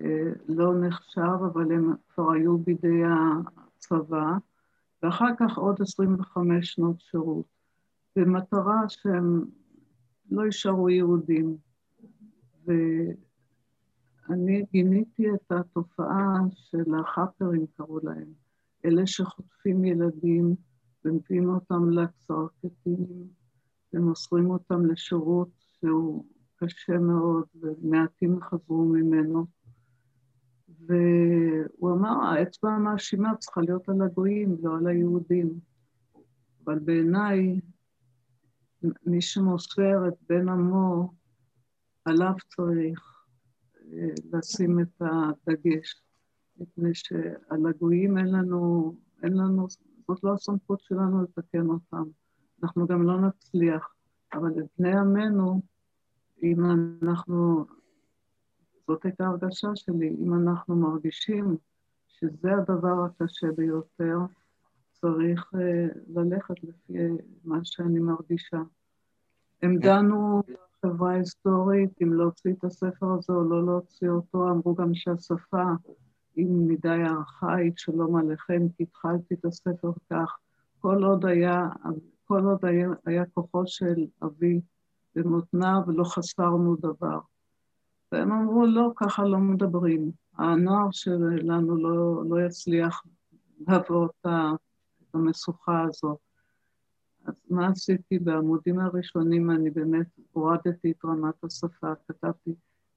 אה, 0.00 0.32
לא 0.48 0.80
נחשב, 0.80 1.38
אבל 1.52 1.72
הם 1.72 1.94
כבר 2.08 2.32
היו 2.32 2.58
בידי 2.58 3.02
הצבא, 3.04 4.32
ואחר 5.02 5.30
כך 5.38 5.58
עוד 5.58 5.82
25 5.82 6.72
שנות 6.72 7.00
שירות, 7.00 7.46
במטרה 8.16 8.88
שהם 8.88 9.44
לא 10.30 10.42
יישארו 10.42 10.90
יהודים. 10.90 11.56
ו... 12.66 12.72
אני 14.30 14.64
גיניתי 14.72 15.34
את 15.34 15.52
התופעה 15.52 16.38
של 16.54 16.94
החאפרים, 17.00 17.66
קראו 17.76 17.98
להם, 18.02 18.32
אלה 18.84 19.06
שחוטפים 19.06 19.84
ילדים 19.84 20.54
ומביאים 21.04 21.48
אותם 21.48 21.90
לקצרקתים 21.90 23.06
ומוסרים 23.92 24.50
אותם 24.50 24.86
לשירות 24.86 25.48
שהוא 25.58 26.24
קשה 26.56 26.98
מאוד, 26.98 27.44
ומעטים 27.60 28.40
חזרו 28.40 28.84
ממנו. 28.84 29.46
והוא 30.78 31.92
אמר, 31.92 32.24
האצבע 32.24 32.70
המאשימה 32.70 33.36
צריכה 33.36 33.60
להיות 33.60 33.88
על 33.88 34.02
הגויים, 34.02 34.56
לא 34.62 34.76
על 34.76 34.86
היהודים. 34.86 35.60
אבל 36.64 36.78
בעיניי, 36.78 37.60
מי 39.06 39.22
שמוסר 39.22 40.08
את 40.08 40.14
בן 40.28 40.48
עמו, 40.48 41.12
עליו 42.04 42.32
צריך 42.56 43.24
אה, 43.92 44.08
לשים 44.32 44.80
את 44.80 45.02
הדגש, 45.02 46.02
מפני 46.56 46.94
שעל 46.94 47.66
הגויים 47.68 48.18
אין 48.18 48.26
לנו, 48.26 48.94
אין 49.22 49.32
לנו, 49.32 49.66
זאת 50.08 50.24
לא 50.24 50.32
הסמכות 50.32 50.80
שלנו 50.80 51.22
לתקן 51.22 51.66
אותם. 51.66 52.04
אנחנו 52.62 52.86
גם 52.86 53.02
לא 53.02 53.20
נצליח, 53.20 53.94
אבל 54.34 54.50
את 54.58 54.66
בני 54.78 54.98
עמנו, 54.98 55.60
אם 56.42 56.64
אנחנו, 57.02 57.66
זאת 58.86 59.04
הייתה 59.04 59.26
הרגשה 59.26 59.68
שלי, 59.74 60.16
אם 60.20 60.34
אנחנו 60.34 60.76
מרגישים 60.76 61.56
שזה 62.06 62.52
הדבר 62.52 63.04
הקשה 63.04 63.46
ביותר, 63.56 64.18
צריך 64.92 65.50
uh, 65.54 65.98
ללכת 66.08 66.54
לפי 66.62 66.98
מה 67.44 67.58
שאני 67.62 67.98
מרגישה. 67.98 68.62
הם 69.62 69.78
דנו 69.78 70.42
בחברה 70.84 71.12
ההיסטורית 71.12 72.02
אם 72.02 72.12
להוציא 72.12 72.52
את 72.52 72.64
הספר 72.64 73.06
הזה 73.06 73.32
או 73.32 73.44
לא 73.44 73.66
להוציא 73.66 74.08
אותו, 74.08 74.50
אמרו 74.50 74.74
גם 74.74 74.94
שהשפה 74.94 75.64
היא 76.36 76.46
מדי 76.50 76.88
ארכאית, 76.88 77.78
שלום 77.78 78.16
עליכם, 78.16 78.62
כי 78.76 78.82
התחלתי 78.82 79.34
את 79.34 79.44
הספר 79.44 79.92
כך. 80.10 80.36
כל 80.80 81.04
עוד 81.04 81.26
היה, 81.26 81.68
כל 82.24 82.44
עוד 82.44 82.64
היה, 82.64 82.88
היה 83.06 83.24
כוחו 83.34 83.62
של 83.66 84.06
אבי 84.22 84.60
במותניו 85.14 85.80
ולא 85.86 86.04
חסרנו 86.04 86.76
דבר. 86.76 87.18
והם 88.12 88.32
אמרו, 88.32 88.66
לא, 88.66 88.92
ככה 88.96 89.24
לא 89.24 89.38
מדברים. 89.38 90.10
הנוער 90.38 90.88
שלנו 90.90 91.76
לא, 91.76 92.24
לא 92.28 92.46
יצליח 92.46 93.02
לעבור 93.68 94.06
את 94.06 94.26
המשוכה 95.14 95.82
הזאת. 95.82 96.18
אז 97.24 97.34
מה 97.50 97.68
עשיתי? 97.68 98.18
בעמודים 98.18 98.78
הראשונים 98.78 99.50
אני 99.50 99.70
באמת 99.70 100.06
הורדתי 100.32 100.90
את 100.90 101.04
רמת 101.04 101.44
השפה, 101.44 101.92
כתבתי 102.08 102.54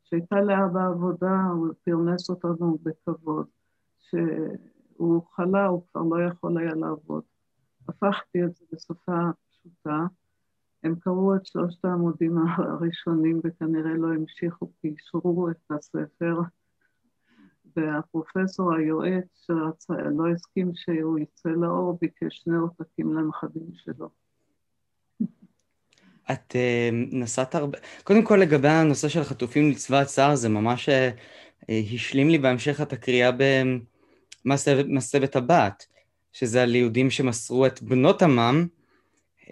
שהייתה 0.09 0.41
לאבא 0.41 0.87
עבודה, 0.87 1.45
הוא 1.51 1.67
פרנס 1.83 2.29
אותנו 2.29 2.77
בכבוד. 2.83 3.45
שהוא 3.99 5.23
חלה, 5.35 5.65
הוא 5.65 5.83
כבר 5.91 6.01
לא 6.01 6.23
יכול 6.23 6.57
היה 6.57 6.75
לעבוד. 6.75 7.23
הפכתי 7.89 8.43
את 8.43 8.55
זה 8.55 8.65
לשפה 8.71 9.21
פשוטה. 9.49 10.05
הם 10.83 10.95
קראו 10.95 11.35
את 11.35 11.45
שלושת 11.45 11.85
העמודים 11.85 12.37
הראשונים 12.37 13.41
וכנראה 13.43 13.93
לא 13.93 14.13
המשיכו 14.13 14.71
כי 14.81 14.87
אישרו 14.87 15.49
את 15.49 15.71
הספר. 15.71 16.39
והפרופסור 17.75 18.73
היועץ 18.73 19.47
שלא 19.47 20.27
הסכים 20.35 20.71
שהוא 20.75 21.19
יצא 21.19 21.49
לאור, 21.49 21.97
ביקש 22.01 22.37
שני 22.37 22.55
עותקים 22.57 23.13
לנכדים 23.13 23.73
שלו. 23.73 24.09
את 26.31 26.55
uh, 26.55 27.15
נסעת 27.15 27.55
הרבה... 27.55 27.77
קודם 28.03 28.23
כל 28.23 28.35
לגבי 28.35 28.67
הנושא 28.67 29.07
של 29.07 29.21
החטופים 29.21 29.69
לצבא 29.69 29.97
הצער, 29.97 30.35
זה 30.35 30.49
ממש 30.49 30.89
uh, 30.89 31.71
השלים 31.95 32.29
לי 32.29 32.37
בהמשך 32.37 32.81
את 32.81 32.93
הקריאה 32.93 33.31
במסבת 34.45 35.35
הבת, 35.35 35.85
שזה 36.33 36.63
על 36.63 36.75
יהודים 36.75 37.09
שמסרו 37.09 37.65
את 37.65 37.81
בנות 37.81 38.21
עמם, 38.21 38.67
uh, 39.41 39.47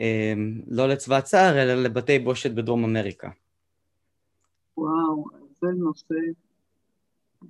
לא 0.68 0.88
לצבא 0.88 1.16
הצער, 1.16 1.64
אלא 1.64 1.74
לבתי 1.74 2.20
בושת 2.20 2.52
בדרום 2.52 2.84
אמריקה. 2.84 3.30
וואו, 4.78 5.26
זה 5.62 5.68
נושא 5.68 6.16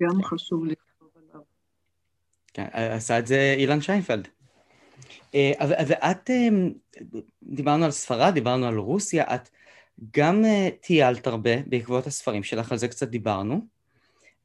גם 0.02 0.24
חשוב 0.24 0.66
לכתוב 0.66 1.10
עליו. 1.16 1.42
כן, 2.54 2.68
עשה 2.72 3.20
את 3.20 3.28
זה 3.28 3.56
אילן 3.58 3.82
שיינפלד. 3.82 4.28
ואת, 5.88 6.30
אה, 6.30 6.48
דיברנו 7.44 7.86
על 7.86 7.92
ספרד, 7.92 8.34
דיברנו 8.34 8.66
על 8.66 8.78
רוסיה, 8.78 9.36
את 9.36 9.50
גם 10.18 10.46
אה, 10.46 10.70
טיילת 10.82 11.28
הרבה 11.28 11.62
בעקבות 11.68 12.08
הספרים 12.08 12.44
שלך, 12.44 12.72
על 12.72 12.78
זה 12.78 12.88
קצת 12.88 13.08
דיברנו, 13.08 13.62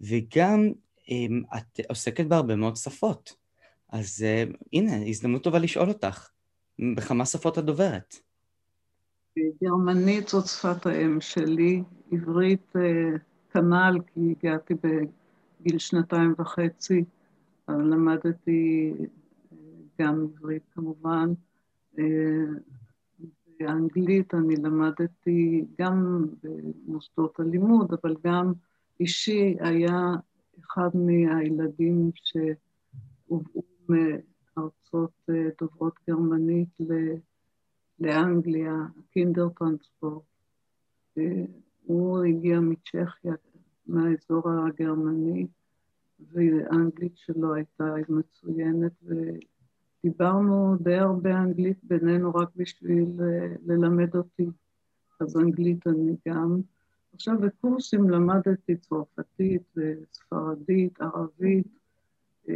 וגם 0.00 0.72
את 1.56 1.80
עוסקת 1.88 2.26
בהרבה 2.26 2.56
מאוד 2.56 2.76
שפות. 2.76 3.36
אז 3.88 4.24
אה, 4.26 4.44
הנה, 4.72 5.06
הזדמנות 5.06 5.44
טובה 5.44 5.58
לשאול 5.58 5.88
אותך, 5.88 6.30
בכמה 6.96 7.26
שפות 7.26 7.58
את 7.58 7.64
דוברת? 7.64 8.14
גרמנית 9.64 10.28
זאת 10.28 10.46
שפת 10.46 10.86
האם 10.86 11.20
שלי, 11.20 11.82
עברית 12.12 12.72
כנ"ל, 13.52 13.98
כי 14.14 14.20
הגעתי 14.40 14.74
בגיל 14.74 15.78
שנתיים 15.78 16.34
וחצי, 16.38 17.04
למדתי 17.68 18.92
גם 20.00 20.20
עברית 20.20 20.62
כמובן. 20.70 21.32
באנגלית 23.60 24.34
אני 24.34 24.56
למדתי 24.56 25.64
גם 25.80 26.26
במוסדות 26.42 27.40
הלימוד, 27.40 27.92
אבל 28.02 28.16
גם 28.24 28.52
אישי 29.00 29.56
היה 29.60 30.14
אחד 30.60 30.88
מהילדים 30.94 32.10
שהובאו 32.14 33.62
מארצות 33.88 35.12
אה, 35.30 35.48
דוברות 35.60 35.94
גרמנית 36.08 36.78
לאנגליה, 38.00 38.72
קינדר 39.10 39.48
טרנספורט. 39.48 40.22
הוא 41.84 42.24
הגיע 42.24 42.60
מצ'כיה, 42.60 43.34
מהאזור 43.86 44.50
הגרמני, 44.50 45.46
והאנגלית 46.32 47.16
שלו 47.16 47.54
הייתה 47.54 47.94
מצוינת, 48.08 48.92
דיברנו 50.04 50.76
די 50.80 50.94
הרבה 50.94 51.38
אנגלית 51.38 51.78
בינינו 51.82 52.34
רק 52.34 52.48
בשביל 52.56 53.08
אה, 53.20 53.54
ללמד 53.66 54.16
אותי, 54.16 54.46
אז 55.20 55.36
אנגלית 55.36 55.86
אני 55.86 56.16
גם. 56.28 56.60
עכשיו 57.14 57.34
בקורסים 57.40 58.10
למדתי 58.10 58.76
צרפתית, 58.76 59.74
ספרדית, 60.12 61.00
ערבית. 61.00 61.66
אה, 62.48 62.54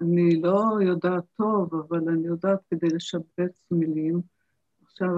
אני 0.00 0.40
לא 0.42 0.64
יודעת 0.82 1.24
טוב, 1.36 1.74
אבל 1.74 2.08
אני 2.08 2.26
יודעת 2.26 2.58
כדי 2.70 2.88
לשבץ 2.88 3.66
מילים. 3.70 4.20
עכשיו, 4.82 5.08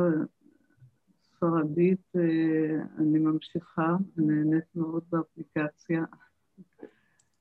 ספרדית 1.22 2.02
אה, 2.16 2.82
אני 2.98 3.18
ממשיכה, 3.18 3.96
נהנית 4.16 4.64
מאוד 4.74 5.02
באפליקציה. 5.10 6.04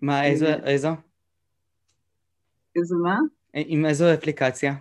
מה? 0.01 0.25
איזו? 0.25 0.45
איזה 2.75 2.95
מה? 2.95 3.17
עם 3.53 3.85
איזו 3.85 4.13
אפליקציה? 4.13 4.75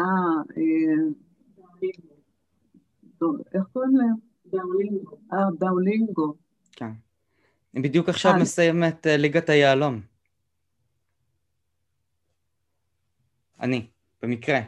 אה, 0.00 0.04
אה 0.56 0.64
איך 3.54 3.62
קוראים 3.72 3.96
להם? 3.96 4.14
דאולינגו. 4.46 5.18
אה, 5.32 5.38
דאולינגו. 5.58 6.34
כן. 6.72 6.90
אני 7.74 7.82
בדיוק 7.82 8.08
עכשיו 8.08 8.32
אה, 8.32 8.38
מסיים 8.38 8.84
את 8.84 9.06
אה, 9.06 9.16
ליגת 9.16 9.48
היהלום. 9.48 10.00
אני, 13.60 13.86
במקרה. 14.22 14.60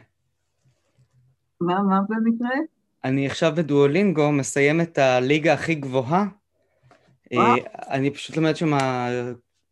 מה, 1.61 1.81
מה 1.83 1.99
במקרה? 2.09 2.55
אני 3.03 3.27
עכשיו 3.27 3.51
בדואלינגו 3.55 4.31
מסיים 4.31 4.81
את 4.81 4.97
הליגה 4.97 5.53
הכי 5.53 5.75
גבוהה. 5.75 6.25
אני 7.89 8.11
פשוט 8.11 8.37
לומד 8.37 8.55
שם 8.55 8.77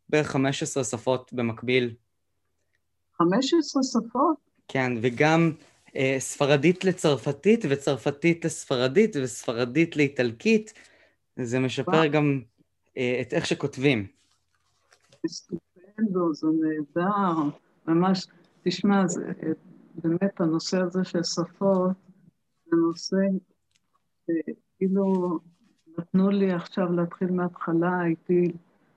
בערך 0.10 0.28
15 0.28 0.84
שפות 0.84 1.34
במקביל. 1.34 1.96
15 3.22 3.84
שפות? 3.84 4.38
כן, 4.68 4.94
וגם 5.02 5.52
אה, 5.96 6.16
ספרדית 6.20 6.86
לצרפתית, 6.86 7.66
וצרפתית 7.70 8.46
לספרדית, 8.46 9.16
וספרדית 9.24 9.96
לאיטלקית. 9.98 10.74
זה 11.36 11.60
משפר 11.60 11.92
וואו. 11.92 12.12
גם 12.12 12.42
אה, 12.98 13.22
את 13.22 13.34
איך 13.34 13.46
שכותבים. 13.46 14.08
סטופנדו, 15.28 16.34
זה 16.34 16.48
נהדר. 16.62 17.50
ממש, 17.88 18.28
תשמע, 18.64 19.08
זה, 19.08 19.32
באמת 19.96 20.42
הנושא 20.42 20.78
הזה 20.78 21.04
של 21.04 21.24
שפות, 21.24 21.92
זה 22.66 22.78
נושא 22.78 23.18
כאילו 24.78 25.40
נתנו 25.98 26.30
לי 26.30 26.52
עכשיו 26.52 26.92
להתחיל 26.92 27.32
מההתחלה, 27.32 28.00
הייתי, 28.00 28.52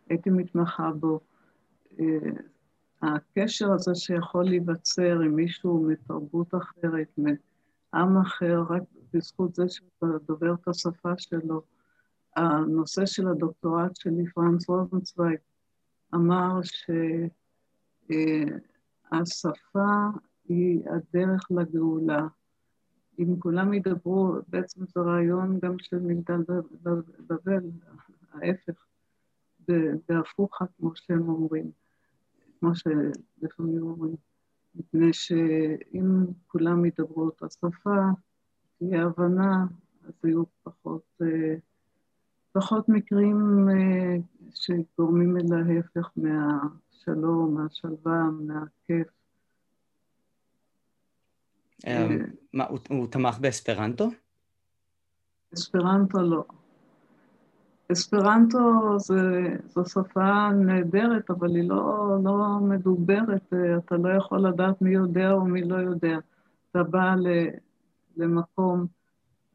הייתי 0.09 0.31
מתמחה 0.31 0.91
בו. 0.91 1.21
אה, 3.05 3.15
הקשר 3.15 3.73
הזה 3.73 3.95
שיכול 3.95 4.45
להיווצר 4.45 5.21
עם 5.21 5.35
מישהו 5.37 5.87
מתרבות 5.89 6.55
אחרת, 6.55 7.19
מעם 7.19 8.17
אחר, 8.17 8.63
רק 8.71 8.83
בזכות 9.15 9.55
זה 9.55 9.65
שאתה 9.69 10.07
דובר 10.27 10.55
את 10.55 10.69
השפה 10.69 11.13
שלו. 11.19 11.63
הנושא 12.37 13.07
של 13.07 13.29
הדוקטורט 13.29 13.97
שלי, 13.97 14.27
פרנס 14.35 14.69
רוזנצוויג, 14.69 15.39
אמר 16.15 16.61
שהשפה 19.13 20.09
היא 20.49 20.81
הדרך 20.91 21.47
לגאולה. 21.51 22.27
אם 23.19 23.37
כולם 23.39 23.75
ידברו, 23.75 24.35
בעצם 24.49 24.87
זה 24.87 25.01
רעיון 25.01 25.59
גם 25.63 25.79
של 25.79 25.99
מגדל 25.99 26.43
בבל, 27.29 27.71
ההפך, 28.33 28.87
בהפוכה, 30.09 30.65
כמו 30.79 30.91
שהם 30.95 31.29
אומרים, 31.29 31.71
כמו 32.63 32.73
שלפעמים 32.75 33.83
אומרים. 33.83 34.17
מפני 34.75 35.13
שאם 35.13 36.25
כולם 36.47 36.85
ידברו 36.85 37.25
אותה 37.25 37.47
שפה, 37.49 37.91
תהיה 38.79 39.03
הבנה, 39.03 39.65
אז 40.05 40.13
יהיו 40.25 40.43
פחות, 40.63 41.03
אה, 41.23 41.55
פחות 42.53 42.89
מקרים 42.89 43.69
אה, 43.69 44.17
שגורמים 44.55 45.37
אל 45.37 45.53
ההפך 45.53 46.11
מהשלום, 46.17 47.55
מהשלווה, 47.55 48.23
מהכיף. 48.31 49.09
אה, 51.87 52.09
מה, 52.53 52.65
הוא 52.89 53.07
תמך 53.07 53.39
באספרנטו? 53.39 54.09
אספרנטו 55.55 56.19
לא. 56.19 56.45
אספרנטו 57.93 58.99
זה, 58.99 59.57
זו 59.67 59.85
שפה 59.85 60.53
נהדרת, 60.53 61.31
אבל 61.31 61.57
היא 61.57 61.69
לא, 61.69 62.17
לא 62.25 62.59
מדוברת, 62.61 63.53
אתה 63.79 63.97
לא 63.97 64.09
יכול 64.09 64.49
לדעת 64.49 64.83
מי 64.83 64.91
יודע 64.91 65.33
או 65.33 65.45
מי 65.45 65.63
לא 65.63 65.77
יודע. 65.77 66.19
אתה 66.71 66.83
בא 66.83 67.15
למקום, 68.17 68.87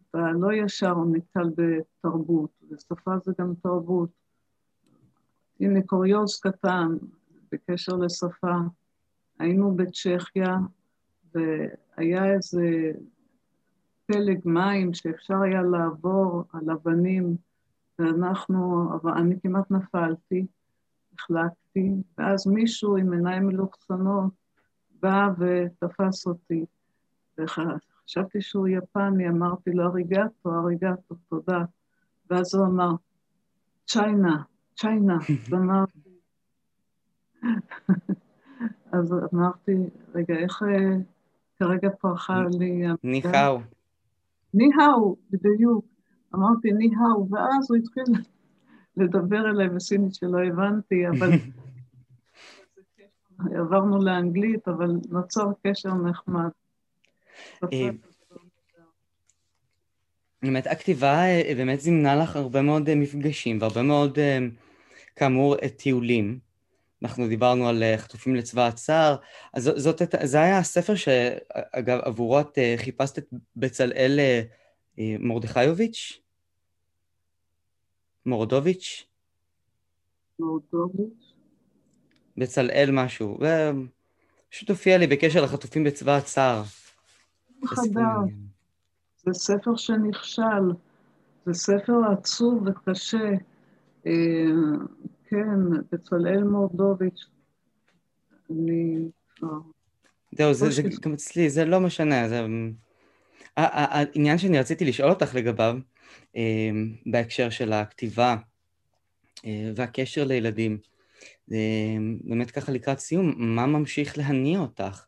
אתה 0.09 0.31
לא 0.31 0.53
ישר 0.53 0.95
נתקל 1.11 1.49
בתרבות, 1.55 2.49
ושפה 2.71 3.11
זה 3.25 3.31
גם 3.39 3.53
תרבות. 3.61 4.09
הנה 5.59 5.81
קוריוז 5.81 6.39
קטן 6.39 6.97
בקשר 7.51 7.95
לשפה. 7.95 8.55
היינו 9.39 9.75
בצ'כיה, 9.75 10.57
והיה 11.33 12.33
איזה 12.33 12.91
פלג 14.05 14.39
מים 14.45 14.93
שאפשר 14.93 15.41
היה 15.41 15.61
לעבור 15.61 16.43
על 16.53 16.69
אבנים, 16.69 17.37
ואנחנו, 17.99 18.89
אבל 18.93 19.11
אני 19.11 19.35
כמעט 19.41 19.71
נפלתי, 19.71 20.45
החלקתי, 21.13 21.91
ואז 22.17 22.47
מישהו 22.47 22.97
עם 22.97 23.13
עיניים 23.13 23.47
מלוכסנות 23.47 24.33
בא 25.01 25.27
ותפס 25.39 26.27
אותי. 26.27 26.65
וחשבתי 27.37 28.41
שהוא 28.41 28.67
יפני, 28.67 29.29
אמרתי 29.29 29.71
לו, 29.71 29.83
אריגטו, 29.83 30.49
אריגטו, 30.53 31.15
תודה. 31.29 31.61
ואז 32.29 32.55
הוא 32.55 32.65
אמר, 32.65 32.91
צ'יינה, 33.85 34.43
צ'יינה. 34.75 35.17
ואמרתי, 35.49 35.99
אז 38.91 39.13
אמרתי, 39.33 39.75
רגע, 40.15 40.35
איך 40.35 40.63
אה, 40.63 40.97
כרגע 41.59 41.89
פרחה 41.89 42.43
לי... 42.59 42.83
ניחאו. 43.03 43.59
ניהאו, 44.53 45.15
בדיוק. 45.31 45.85
אמרתי 46.35 46.71
ניהאו, 46.71 47.27
ואז 47.29 47.71
הוא 47.71 47.77
התחיל 47.77 48.03
לדבר 48.97 49.49
אליי 49.49 49.69
בסינית 49.69 50.15
שלא 50.15 50.39
הבנתי, 50.43 51.07
אבל... 51.07 51.29
עברנו 53.39 54.05
לאנגלית, 54.05 54.67
אבל 54.67 54.91
נוצר 55.09 55.51
קשר 55.67 55.93
נחמד. 55.93 56.49
אה, 57.63 57.89
באמת, 60.43 60.67
הכתיבה 60.67 61.25
אה, 61.25 61.53
באמת 61.55 61.79
זימנה 61.79 62.15
לך 62.15 62.35
הרבה 62.35 62.61
מאוד 62.61 62.89
אה, 62.89 62.95
מפגשים 62.95 63.57
והרבה 63.61 63.81
מאוד, 63.81 64.17
כאמור, 65.15 65.55
טיולים. 65.67 66.39
אנחנו 67.03 67.27
דיברנו 67.27 67.67
על 67.67 67.83
חטופים 67.97 68.35
לצבא 68.35 68.67
הצער, 68.67 69.15
אז 69.53 69.71
זאת, 69.75 70.01
זה 70.23 70.41
היה 70.41 70.57
הספר 70.57 70.95
שאגב, 70.95 71.99
עבורו 72.01 72.39
את 72.39 72.57
חיפשת 72.77 73.17
את 73.17 73.25
בצלאל 73.55 74.19
מרדכיוביץ'? 74.97 76.21
מורדוביץ'? 78.25 79.07
מורדוביץ'? 80.39 81.33
בצלאל 82.37 82.89
משהו, 82.93 83.39
ופשוט 84.49 84.69
הופיע 84.69 84.97
לי 84.97 85.07
בקשר 85.07 85.41
לחטופים 85.43 85.83
בצבא 85.83 86.17
הצער. 86.17 86.63
חדר. 87.65 88.01
זה 89.25 89.33
ספר 89.33 89.75
שנכשל, 89.75 90.71
זה 91.45 91.53
ספר 91.53 91.93
עצוב 92.11 92.63
וקשה. 92.67 93.29
אה, 94.05 94.11
כן, 95.29 95.59
בצלאל 95.91 96.43
מורדוביץ', 96.43 97.25
אני... 98.49 98.97
זהו, 100.31 100.53
זה, 100.53 100.69
זה 100.69 100.81
גם 101.01 101.13
אצלי, 101.13 101.49
זה 101.49 101.65
לא 101.65 101.79
משנה, 101.79 102.29
זה... 102.29 102.45
העניין 103.57 104.37
שאני 104.37 104.59
רציתי 104.59 104.85
לשאול 104.85 105.09
אותך 105.09 105.35
לגביו, 105.35 105.77
אה, 106.35 106.69
בהקשר 107.05 107.49
של 107.49 107.73
הכתיבה 107.73 108.35
אה, 109.45 109.71
והקשר 109.75 110.23
לילדים, 110.23 110.77
באמת 112.21 112.51
ככה 112.51 112.71
לקראת 112.71 112.99
סיום, 112.99 113.33
מה 113.37 113.65
ממשיך 113.65 114.17
להניע 114.17 114.59
אותך? 114.59 115.05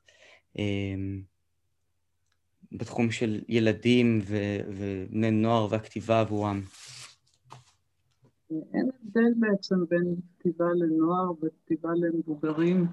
בתחום 2.71 3.11
של 3.11 3.41
ילדים 3.47 4.21
ובני 4.67 5.31
נוער 5.31 5.67
והכתיבה 5.69 6.19
עבורם? 6.19 6.61
אין 8.73 8.89
הבדל 9.03 9.33
בעצם 9.35 9.75
בין 9.89 10.15
כתיבה 10.39 10.65
לנוער 10.75 11.31
וכתיבה 11.31 11.89
למבוגרים, 11.95 12.85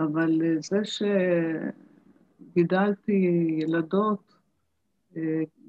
אבל 0.00 0.42
אה, 0.42 0.54
זה 0.60 0.78
שגידלתי 2.54 3.12
ילדות 3.58 4.29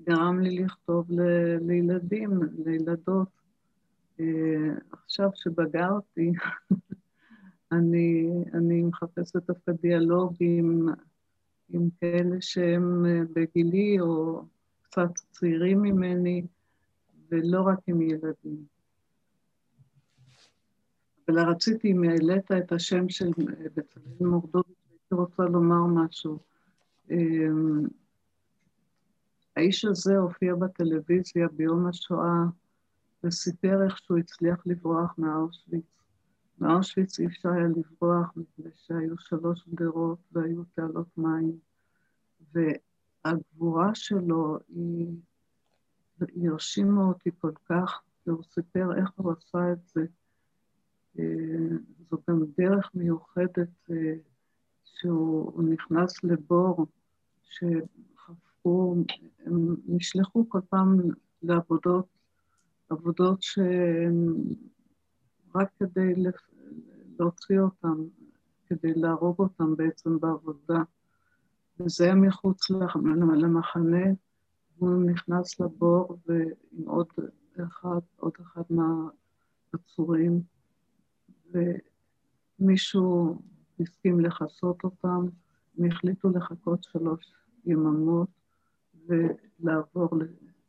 גרם 0.08 0.40
לי 0.40 0.60
לכתוב 0.60 1.12
ל- 1.12 1.58
לילדים, 1.68 2.40
לילדות. 2.66 3.28
אה, 4.20 4.74
עכשיו 4.92 5.30
שבגרתי, 5.36 6.32
אני, 7.72 8.30
אני 8.54 8.82
מחפשת 8.82 9.36
דווקא 9.36 9.72
דיאלוגים 9.72 10.90
עם 11.70 11.90
כאלה 12.00 12.36
שהם 12.40 13.06
אה, 13.06 13.22
בגילי 13.34 14.00
או 14.00 14.44
קצת 14.82 15.10
צעירים 15.32 15.82
ממני, 15.82 16.46
ולא 17.32 17.62
רק 17.62 17.80
עם 17.88 18.02
ילדים. 18.02 18.66
אבל 21.28 21.40
רציתי, 21.40 21.92
אם 21.92 22.04
העלית 22.04 22.52
את 22.52 22.72
השם 22.72 23.10
של 23.10 23.32
אה, 23.40 23.66
בצלאל 23.76 24.28
מורדוביץ', 24.30 24.78
הייתי 24.90 25.16
רוצה 25.16 25.44
לומר 25.44 25.86
משהו. 25.86 26.40
האיש 29.56 29.86
הזה 29.86 30.18
הופיע 30.18 30.56
בטלוויזיה 30.56 31.48
ביום 31.48 31.88
השואה 31.88 32.44
וסיפר 33.24 33.84
איך 33.86 33.98
שהוא 33.98 34.18
הצליח 34.18 34.62
לברוח 34.66 35.16
מאושוויץ. 35.18 35.86
מאושוויץ 36.60 37.20
אי 37.20 37.26
אפשר 37.26 37.50
היה 37.50 37.68
לברוח 37.68 38.32
מפני 38.36 38.72
שהיו 38.76 39.18
שלוש 39.18 39.68
גדרות 39.70 40.20
והיו 40.32 40.64
תעלות 40.64 41.18
מים. 41.18 41.60
והגבורה 42.54 43.96
שלו 43.96 44.58
היא, 44.70 45.08
הרשימה 46.44 47.04
אותי 47.04 47.30
כל 47.40 47.52
כך, 47.70 48.02
והוא 48.28 48.44
סיפר 48.44 48.98
איך 48.98 49.10
הוא 49.16 49.32
עשה 49.32 49.72
את 49.72 49.88
זה. 49.88 50.06
אה, 51.20 51.78
זו 52.10 52.18
גם 52.30 52.44
דרך 52.58 52.90
מיוחדת 52.94 53.90
אה, 53.92 54.14
שהוא 54.84 55.64
נכנס 55.64 56.24
לבור, 56.24 56.86
שחפרו, 58.62 58.96
הם 59.46 59.76
נשלחו 59.88 60.50
כל 60.50 60.60
פעם 60.70 60.98
לעבודות, 61.42 62.06
עבודות 62.90 63.42
שהן 63.42 64.36
רק 65.56 65.70
כדי 65.80 66.14
להוציא 67.20 67.60
אותם, 67.60 68.04
כדי 68.68 68.94
להרוג 68.94 69.40
אותם 69.40 69.76
בעצם 69.76 70.20
בעבודה. 70.20 70.84
וזה 71.80 72.04
היה 72.04 72.16
מחוץ 72.16 72.70
למחנה, 73.36 74.06
והוא 74.78 75.04
נכנס 75.04 75.60
לבור 75.60 76.18
ועם 76.28 76.88
עוד 76.88 77.08
אחד, 77.64 78.00
עוד 78.18 78.34
אחד 78.42 78.64
מהעצורים, 78.70 80.42
ומישהו 82.60 83.42
הסכים 83.80 84.20
לכסות 84.20 84.84
אותם, 84.84 85.26
הם 85.78 85.86
החליטו 85.86 86.30
לחכות 86.30 86.84
שלוש 86.84 87.34
יממות 87.66 88.41
ולעבור 89.12 90.10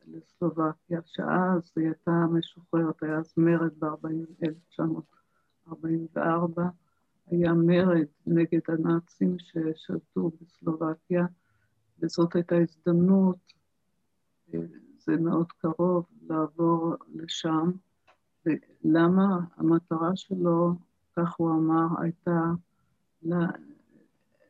לסלובקיה, 0.07 1.01
שאז 1.07 1.73
היא 1.77 1.87
הייתה 1.87 2.27
משוחררת, 2.33 3.03
היה 3.03 3.19
אז 3.19 3.35
מרד 3.37 3.73
ב-1944, 3.79 6.61
היה 7.27 7.53
מרד 7.53 8.07
נגד 8.27 8.61
הנאצים 8.69 9.37
ששלטו 9.39 10.31
בסלובקיה, 10.41 11.27
וזאת 11.99 12.35
הייתה 12.35 12.57
הזדמנות, 12.57 13.53
זה 14.99 15.17
מאוד 15.21 15.53
קרוב, 15.53 16.07
לעבור 16.29 16.95
לשם. 17.15 17.71
ולמה 18.47 19.39
המטרה 19.57 20.17
שלו, 20.17 20.75
כך 21.17 21.35
הוא 21.37 21.51
אמר, 21.51 21.87
הייתה 22.01 22.41
לה, 23.23 23.47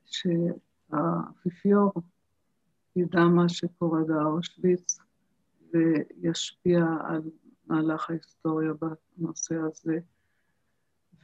שהאפיפיור 0.04 1.92
ידע 2.96 3.24
מה 3.24 3.48
שקורה 3.48 4.00
באושוויץ 4.04 4.98
וישפיע 5.72 6.86
על 7.04 7.22
מהלך 7.66 8.10
ההיסטוריה 8.10 8.72
בנושא 9.18 9.54
הזה. 9.54 9.98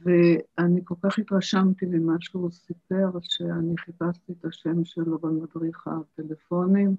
ואני 0.01 0.81
כל 0.83 0.95
כך 1.03 1.19
התרשמתי 1.19 1.85
ממה 1.85 2.15
שהוא 2.19 2.51
סיפר, 2.51 3.09
שאני 3.21 3.77
חיפשתי 3.77 4.31
את 4.31 4.45
השם 4.45 4.85
שלו 4.85 5.19
במדריך 5.19 5.87
הטלפונים, 5.87 6.95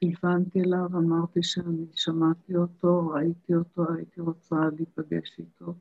טלפנתי 0.00 0.60
אליו, 0.60 0.86
אמרתי 0.86 1.42
שאני 1.42 1.86
שמעתי 1.94 2.56
אותו, 2.56 3.08
ראיתי 3.08 3.54
אותו, 3.54 3.92
הייתי 3.92 4.20
רוצה 4.20 4.56
להיפגש 4.76 5.38
איתו. 5.38 5.74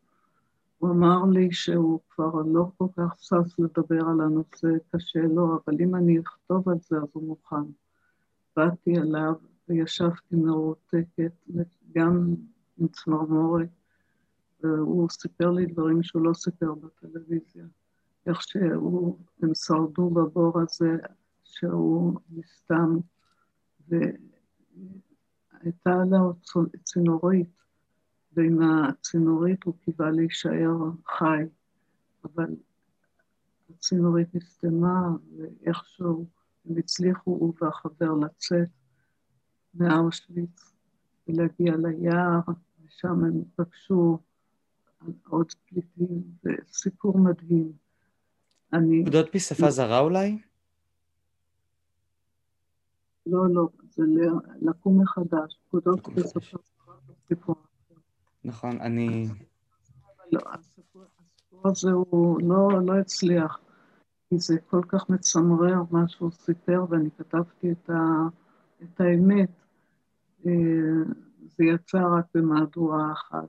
הוא 0.77 0.89
אמר 0.89 1.25
לי 1.31 1.51
שהוא 1.51 1.99
כבר 2.09 2.41
לא 2.45 2.65
כל 2.77 2.87
כך 2.97 3.15
שש 3.19 3.59
לדבר 3.59 4.07
על 4.07 4.21
הנושא, 4.21 4.67
קשה 4.91 5.21
לו, 5.21 5.59
אבל 5.65 5.77
אם 5.79 5.95
אני 5.95 6.19
אכתוב 6.19 6.69
על 6.69 6.77
זה 6.79 6.97
אז 6.97 7.07
הוא 7.13 7.23
מוכן. 7.23 7.82
באתי 8.57 8.97
אליו 8.97 9.33
וישבתי 9.69 10.35
מרותקת, 10.35 11.31
גם 11.95 12.35
עם 12.77 12.87
צמרמורת, 12.87 13.69
והוא 14.63 15.09
סיפר 15.09 15.51
לי 15.51 15.65
דברים 15.65 16.03
שהוא 16.03 16.21
לא 16.21 16.33
סיפר 16.33 16.73
בטלוויזיה. 16.73 17.65
איך 18.25 18.41
שהוא, 18.41 19.19
הם 19.41 19.55
שרדו 19.55 20.09
בבור 20.09 20.59
הזה, 20.59 20.97
שהוא 21.43 22.19
נסתם, 22.29 22.97
והייתה 23.87 24.05
לה 26.09 26.19
צינורית, 26.83 27.49
ועם 28.33 28.59
הצינורית 28.61 29.63
הוא 29.63 29.73
קיווה 29.81 30.11
להישאר 30.11 30.77
חי, 31.07 31.43
אבל 32.23 32.55
הצינורית 33.69 34.35
נסתמה, 34.35 35.09
ואיכשהו 35.37 36.25
הם 36.65 36.77
הצליחו, 36.77 37.31
הוא 37.31 37.53
והחבר, 37.61 38.11
לצאת 38.13 38.69
מאושוויץ 39.73 40.73
ולהגיע 41.27 41.73
ליער, 41.77 42.39
ושם 42.85 43.23
הם 43.25 43.43
פגשו 43.55 44.17
עוד 45.27 45.51
פליטים, 45.65 46.23
זה 46.43 46.51
סיפור 46.67 47.17
מדהים. 47.17 47.71
אני... 48.73 49.01
פקודות 49.01 49.35
בשפה 49.35 49.71
זרה 49.71 49.99
אולי? 49.99 50.41
לא, 53.25 53.47
לא, 53.49 53.67
זה 53.89 54.03
לקום 54.61 55.01
מחדש. 55.01 55.59
פקודות 55.67 55.99
זרה 56.15 56.39
זה 57.07 57.13
סיפור 57.27 57.55
נכון, 58.43 58.81
אני... 58.81 59.27
לא, 60.31 60.39
הסיפור 60.45 61.03
הזה 61.65 61.91
הוא 61.91 62.41
לא, 62.41 62.85
לא 62.85 62.99
הצליח, 62.99 63.59
כי 64.33 64.39
זה 64.39 64.57
כל 64.69 64.81
כך 64.87 65.09
מצמרר 65.09 65.81
מה 65.91 66.07
שהוא 66.07 66.31
סיפר, 66.31 66.85
ואני 66.89 67.09
כתבתי 67.17 67.71
את, 67.71 67.89
ה, 67.89 68.27
את 68.83 69.01
האמת. 69.01 69.49
אה, 70.45 70.51
זה 71.57 71.63
יצא 71.63 71.97
רק 72.17 72.25
במהדורה 72.35 73.11
אחת. 73.11 73.47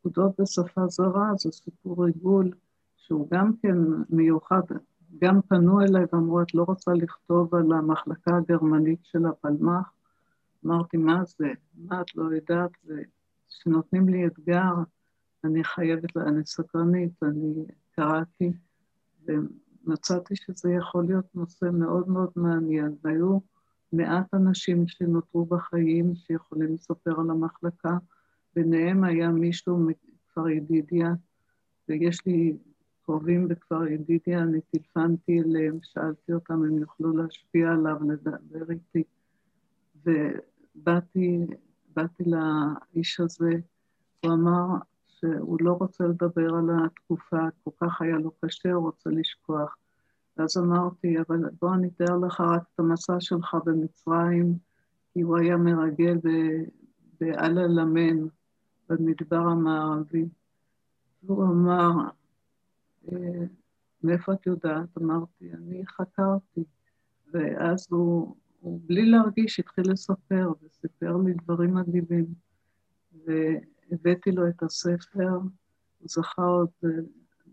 פקודות 0.00 0.40
בשפה 0.40 0.86
זרה 0.86 1.30
זה 1.36 1.50
סיפור 1.52 2.04
ריגול 2.04 2.50
שהוא 2.96 3.28
גם 3.30 3.52
כן 3.62 3.76
מיוחד. 4.10 4.60
גם 5.18 5.40
פנו 5.48 5.80
אליי 5.80 6.04
ואמרו, 6.12 6.42
את 6.42 6.54
לא 6.54 6.64
רוצה 6.68 6.92
לכתוב 6.92 7.54
על 7.54 7.72
המחלקה 7.72 8.36
הגרמנית 8.36 9.00
של 9.02 9.26
הפלמ"ח? 9.26 9.92
אמרתי, 10.66 10.96
מה 10.96 11.24
זה? 11.24 11.48
מה 11.74 12.00
את 12.00 12.16
לא 12.16 12.34
יודעת? 12.34 12.70
וכשנותנים 12.86 14.08
לי 14.08 14.26
אתגר, 14.26 14.74
אני 15.44 15.64
חייבת, 15.64 16.16
אני 16.16 16.44
סקרנית, 16.44 17.22
אני 17.22 17.64
קראתי, 17.96 18.52
ומצאתי 19.84 20.36
שזה 20.36 20.72
יכול 20.72 21.04
להיות 21.04 21.34
נושא 21.34 21.64
מאוד 21.72 22.08
מאוד 22.08 22.30
מעניין. 22.36 22.94
והיו 23.04 23.38
מעט 23.92 24.34
אנשים 24.34 24.88
שנותרו 24.88 25.44
בחיים 25.44 26.14
שיכולים 26.14 26.74
לספר 26.74 27.20
על 27.20 27.30
המחלקה, 27.30 27.98
ביניהם 28.56 29.04
היה 29.04 29.28
מישהו 29.28 29.78
מכפר 29.78 30.48
ידידיה, 30.48 31.14
ויש 31.88 32.26
לי 32.26 32.56
קרובים 33.04 33.48
בכפר 33.48 33.86
ידידיה, 33.86 34.42
אני 34.42 34.60
טלפנתי 34.60 35.40
אליהם, 35.40 35.78
שאלתי 35.82 36.32
אותם 36.32 36.64
אם 36.64 36.78
יוכלו 36.78 37.16
להשפיע 37.16 37.72
עליו, 37.72 37.96
לדבר 38.08 38.70
איתי, 38.70 39.02
ובאתי 40.04 41.46
באתי 41.96 42.24
לאיש 42.26 43.20
הזה, 43.20 43.50
הוא 44.20 44.32
אמר 44.32 44.66
שהוא 45.20 45.58
לא 45.60 45.72
רוצה 45.72 46.04
לדבר 46.04 46.54
על 46.54 46.70
התקופה, 46.84 47.40
כל 47.64 47.70
כך 47.80 48.02
היה 48.02 48.18
לו 48.18 48.30
קשה, 48.44 48.72
הוא 48.72 48.82
רוצה 48.82 49.10
לשכוח. 49.10 49.76
ואז 50.36 50.56
אמרתי, 50.58 51.16
אבל 51.18 51.50
בוא 51.60 51.74
אני 51.74 51.88
אתאר 51.88 52.16
לך 52.16 52.40
רק 52.40 52.62
את 52.74 52.80
המסע 52.80 53.20
שלך 53.20 53.56
במצרים, 53.64 54.58
כי 55.12 55.20
הוא 55.20 55.38
היה 55.38 55.56
מרגל 55.56 56.18
באל-אלמן, 57.20 58.26
במדבר 58.88 59.36
המערבי. 59.36 60.28
והוא 61.22 61.44
אמר, 61.44 61.90
אה, 63.12 63.44
מאיפה 64.02 64.32
את 64.32 64.46
יודעת? 64.46 64.98
אמרתי, 64.98 65.52
אני 65.52 65.86
חקרתי. 65.86 66.64
ואז 67.32 67.86
הוא, 67.90 68.36
הוא 68.60 68.80
בלי 68.86 69.06
להרגיש 69.06 69.60
התחיל 69.60 69.92
לספר, 69.92 70.52
וסיפר 70.62 71.16
לי 71.16 71.32
דברים 71.34 71.74
מדהימים. 71.74 72.26
והבאתי 73.90 74.30
לו 74.30 74.48
את 74.48 74.62
הספר, 74.62 75.30
הוא 75.98 76.08
זכה 76.08 76.42
עוד, 76.42 76.68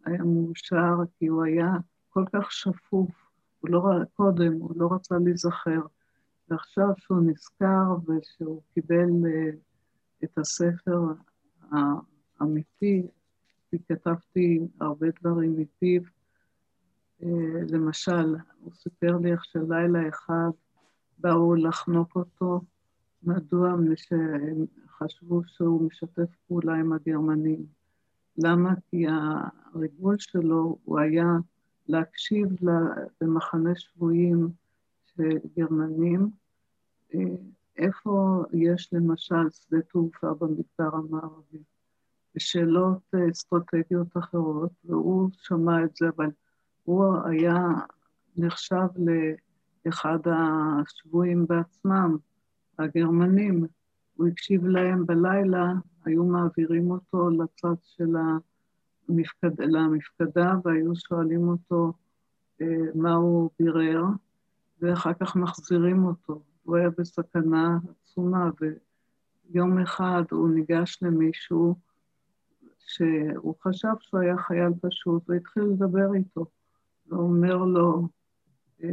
היה 0.05 0.23
מאושר, 0.23 0.95
כי 1.17 1.27
הוא 1.27 1.43
היה 1.43 1.71
כל 2.09 2.25
כך 2.33 2.51
שפוף, 2.51 3.11
הוא 3.59 3.69
לא, 3.69 3.83
קודם, 4.15 4.53
הוא 4.53 4.73
לא 4.75 4.89
רצה 4.91 5.15
להיזכר. 5.25 5.81
ועכשיו 6.49 6.87
שהוא 6.97 7.21
נזכר 7.25 7.95
ושהוא 8.07 8.61
קיבל 8.73 9.09
uh, 9.23 9.55
את 10.23 10.37
הספר 10.37 10.99
האמיתי, 12.39 13.07
כי 13.69 13.77
כתבתי 13.89 14.67
הרבה 14.81 15.07
דברים 15.21 15.55
מפיו. 15.57 16.01
Uh, 17.21 17.25
למשל, 17.69 18.35
הוא 18.59 18.73
סיפר 18.73 19.17
לי 19.17 19.31
איך 19.31 19.45
שלילה 19.45 20.09
אחד 20.09 20.49
באו 21.17 21.55
לחנוק 21.55 22.15
אותו, 22.15 22.61
מדוע? 23.23 23.75
שהם 23.95 24.65
חשבו 24.97 25.41
שהוא 25.45 25.87
משתף 25.87 26.29
פעולה 26.47 26.75
עם 26.75 26.93
הגרמנים. 26.93 27.65
למה? 28.37 28.73
כי 28.89 29.05
הריגול 29.07 30.15
שלו 30.19 30.77
הוא 30.83 30.99
היה 30.99 31.25
להקשיב 31.87 32.47
למחנה 33.21 33.75
שבויים 33.75 34.49
של 35.05 35.37
גרמנים, 35.57 36.29
אה, 37.15 37.19
איפה 37.77 38.43
יש 38.53 38.93
למשל 38.93 39.49
שדה 39.49 39.81
תעופה 39.81 40.33
במדבר 40.33 40.95
המערבי, 40.97 41.63
ושאלות 42.35 43.01
אה, 43.15 43.29
אסטרטגיות 43.31 44.17
אחרות, 44.17 44.71
והוא 44.85 45.29
שמע 45.33 45.83
את 45.83 45.95
זה, 45.95 46.05
אבל 46.17 46.29
הוא 46.83 47.13
היה 47.25 47.57
נחשב 48.37 48.87
לאחד 49.85 50.19
השבויים 50.25 51.45
בעצמם, 51.47 52.17
הגרמנים. 52.79 53.67
הוא 54.17 54.27
הקשיב 54.27 54.65
להם 54.65 55.05
בלילה, 55.05 55.73
היו 56.05 56.23
מעבירים 56.23 56.91
אותו 56.91 57.29
לצד 57.29 57.75
של 57.83 58.15
המפקד, 59.09 59.61
למפקדה 59.61 60.53
והיו 60.63 60.95
שואלים 60.95 61.47
אותו 61.47 61.93
אה, 62.61 62.67
מה 62.95 63.13
הוא 63.13 63.49
בירר, 63.59 64.03
ואחר 64.81 65.13
כך 65.13 65.35
מחזירים 65.35 66.05
אותו. 66.05 66.41
הוא 66.63 66.75
היה 66.75 66.89
בסכנה 66.97 67.77
עצומה, 67.91 68.49
ויום 69.49 69.79
אחד 69.79 70.23
הוא 70.31 70.49
ניגש 70.49 70.99
למישהו 71.01 71.75
שהוא 72.77 73.55
חשב 73.63 73.93
שהוא 73.99 74.19
היה 74.19 74.37
חייל 74.37 74.71
פשוט, 74.81 75.29
והתחיל 75.29 75.63
לדבר 75.63 76.13
איתו. 76.13 76.45
הוא 77.09 77.19
אומר 77.19 77.57
לו, 77.57 78.07
אה, 78.83 78.89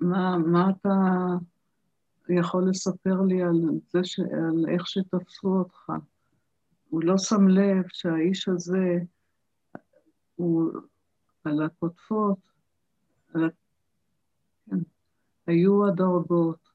מה, 0.00 0.38
מה 0.38 0.70
אתה 0.70 0.94
יכול 2.34 2.68
לספר 2.70 3.20
לי 3.22 3.42
על, 3.42 3.60
זה 3.88 4.04
ש... 4.04 4.20
על 4.20 4.64
איך 4.68 4.86
שתפסו 4.86 5.48
אותך? 5.48 5.92
הוא 6.88 7.02
לא 7.04 7.18
שם 7.18 7.48
לב 7.48 7.84
שהאיש 7.88 8.48
הזה, 8.48 8.98
הוא 10.34 10.72
על 11.44 11.62
הקוטפות, 11.62 12.38
על... 13.34 13.50
כן, 14.70 14.78
היו 15.46 15.86
הדרגות, 15.86 16.68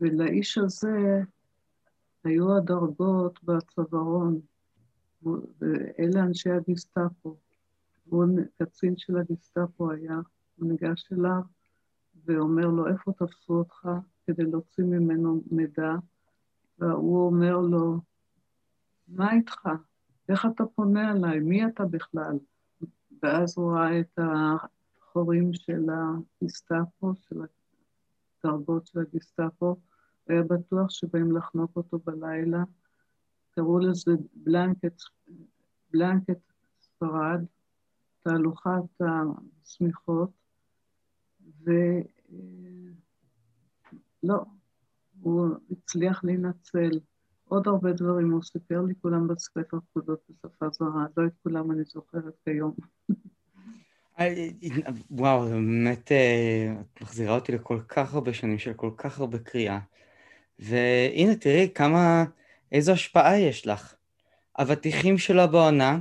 ולאיש 0.00 0.58
הזה 0.58 1.22
היו 2.24 2.56
הדרגות 2.56 3.44
בצווארון, 3.44 4.40
ואלה 5.22 6.20
אנשי 6.20 6.50
הגסטאפו. 6.50 7.36
הוא 8.04 8.26
קצין 8.62 8.94
של 8.96 9.16
הגסטאפו 9.16 9.90
היה, 9.90 10.20
הוא 10.56 10.68
ניגש 10.68 11.12
אליו 11.12 11.42
ואומר 12.24 12.66
לו, 12.66 12.86
איפה 12.88 13.12
תפסו 13.12 13.52
אותך? 13.52 13.88
כדי 14.30 14.44
להוציא 14.44 14.84
ממנו 14.84 15.42
מידע, 15.50 15.94
והוא 16.78 17.26
אומר 17.26 17.56
לו, 17.56 18.00
מה 19.08 19.32
איתך? 19.32 19.68
איך 20.28 20.46
אתה 20.46 20.64
פונה 20.74 21.12
אליי? 21.12 21.40
מי 21.40 21.66
אתה 21.66 21.84
בכלל? 21.84 22.38
ואז 23.22 23.58
הוא 23.58 23.72
ראה 23.72 24.00
את 24.00 24.18
החורים 24.18 25.52
של 25.52 25.86
הגסטאפו, 25.90 27.14
של 27.14 27.40
הדרגות 28.44 28.86
של 28.86 28.98
הגסטאפו, 29.00 29.76
היה 30.28 30.42
בטוח 30.42 30.90
שבאים 30.90 31.36
לחנוק 31.36 31.76
אותו 31.76 31.98
בלילה. 31.98 32.62
קראו 33.50 33.78
לזה 33.78 34.12
בלנקט, 34.34 35.02
בלנקט 35.92 36.38
ספרד, 36.82 37.44
תהלוכת 38.20 39.00
השמיכות, 39.00 40.30
ולא, 44.24 44.44
הוא 45.20 45.48
הצליח 45.70 46.24
להינצל. 46.24 47.00
עוד 47.48 47.68
הרבה 47.68 47.92
דברים 47.92 48.30
הוא 48.30 48.42
סיפר 48.42 48.82
לי 48.82 48.94
כולם 49.02 49.28
בספר 49.28 49.78
פקודות 49.90 50.20
בשפה 50.28 50.66
זרה, 50.72 51.06
לא 51.16 51.26
את 51.26 51.32
כולם 51.42 51.70
אני 51.70 51.84
זוכרת 51.84 52.34
כיום. 52.44 52.74
וואו, 55.10 55.48
באמת, 55.48 56.12
אה, 56.12 56.74
את 56.80 57.02
מחזירה 57.02 57.34
אותי 57.34 57.52
לכל 57.52 57.80
כך 57.88 58.14
הרבה 58.14 58.32
שנים 58.32 58.58
של 58.58 58.72
כל 58.72 58.90
כך 58.96 59.20
הרבה 59.20 59.38
קריאה. 59.38 59.78
והנה, 60.58 61.34
תראי 61.34 61.68
כמה, 61.74 62.24
איזו 62.72 62.92
השפעה 62.92 63.38
יש 63.38 63.66
לך. 63.66 63.94
אבטיחים 64.58 65.18
שלו 65.18 65.48
בעונה, 65.48 65.98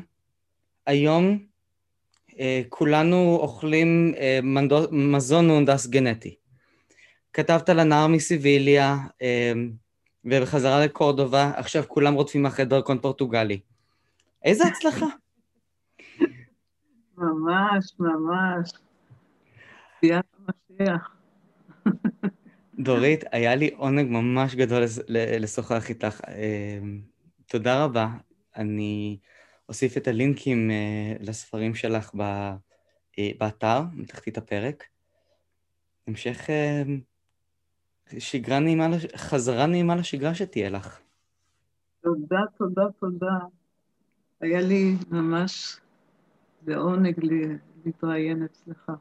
היום 0.86 1.39
אה, 2.39 2.62
כולנו 2.69 3.38
אוכלים 3.41 4.13
אה, 4.17 4.39
מזון 4.91 5.47
מהונדס 5.47 5.88
גנטי. 5.88 6.36
כתבת 7.39 7.69
לנער 7.69 8.08
מסיביליה, 8.08 8.97
אה, 9.21 9.54
ובחזרה 10.25 10.86
לקורדובה, 10.86 11.52
עכשיו 11.56 11.84
כולם 11.88 12.13
רודפים 12.13 12.45
אחרי 12.45 12.65
דרכון 12.65 12.99
פורטוגלי. 12.99 13.60
איזה 14.43 14.63
הצלחה. 14.67 15.06
ממש, 17.17 17.93
ממש. 17.99 18.71
ביאת 20.02 20.25
המשיח. 20.39 21.15
דורית, 22.80 23.23
היה 23.32 23.56
לי 23.56 23.69
עונג 23.78 24.10
ממש 24.10 24.56
גדול 24.56 24.84
לשוחח 25.39 25.89
איתך. 25.89 26.21
תודה 27.45 27.84
רבה. 27.84 28.08
אני 28.56 29.17
אוסיף 29.69 29.97
את 29.97 30.08
הלינקים 30.08 30.71
לספרים 31.19 31.75
שלך 31.75 32.12
באתר, 33.39 33.82
מתחתית 33.93 34.38
הפרק. 34.38 34.84
המשך 36.08 36.49
שגרה 38.17 38.60
נעימה, 38.60 38.88
חזרה 39.15 39.65
נעימה 39.65 39.95
לשגרה 39.95 40.36
שתהיה 40.36 40.69
לך. 40.69 41.00
תודה, 42.02 42.39
תודה, 42.58 42.84
תודה. 43.00 43.38
היה 44.41 44.62
לי 44.62 44.95
ממש 45.10 45.78
לעונג 46.67 47.15
להתראיין 47.86 48.43
אצלך. 48.43 48.91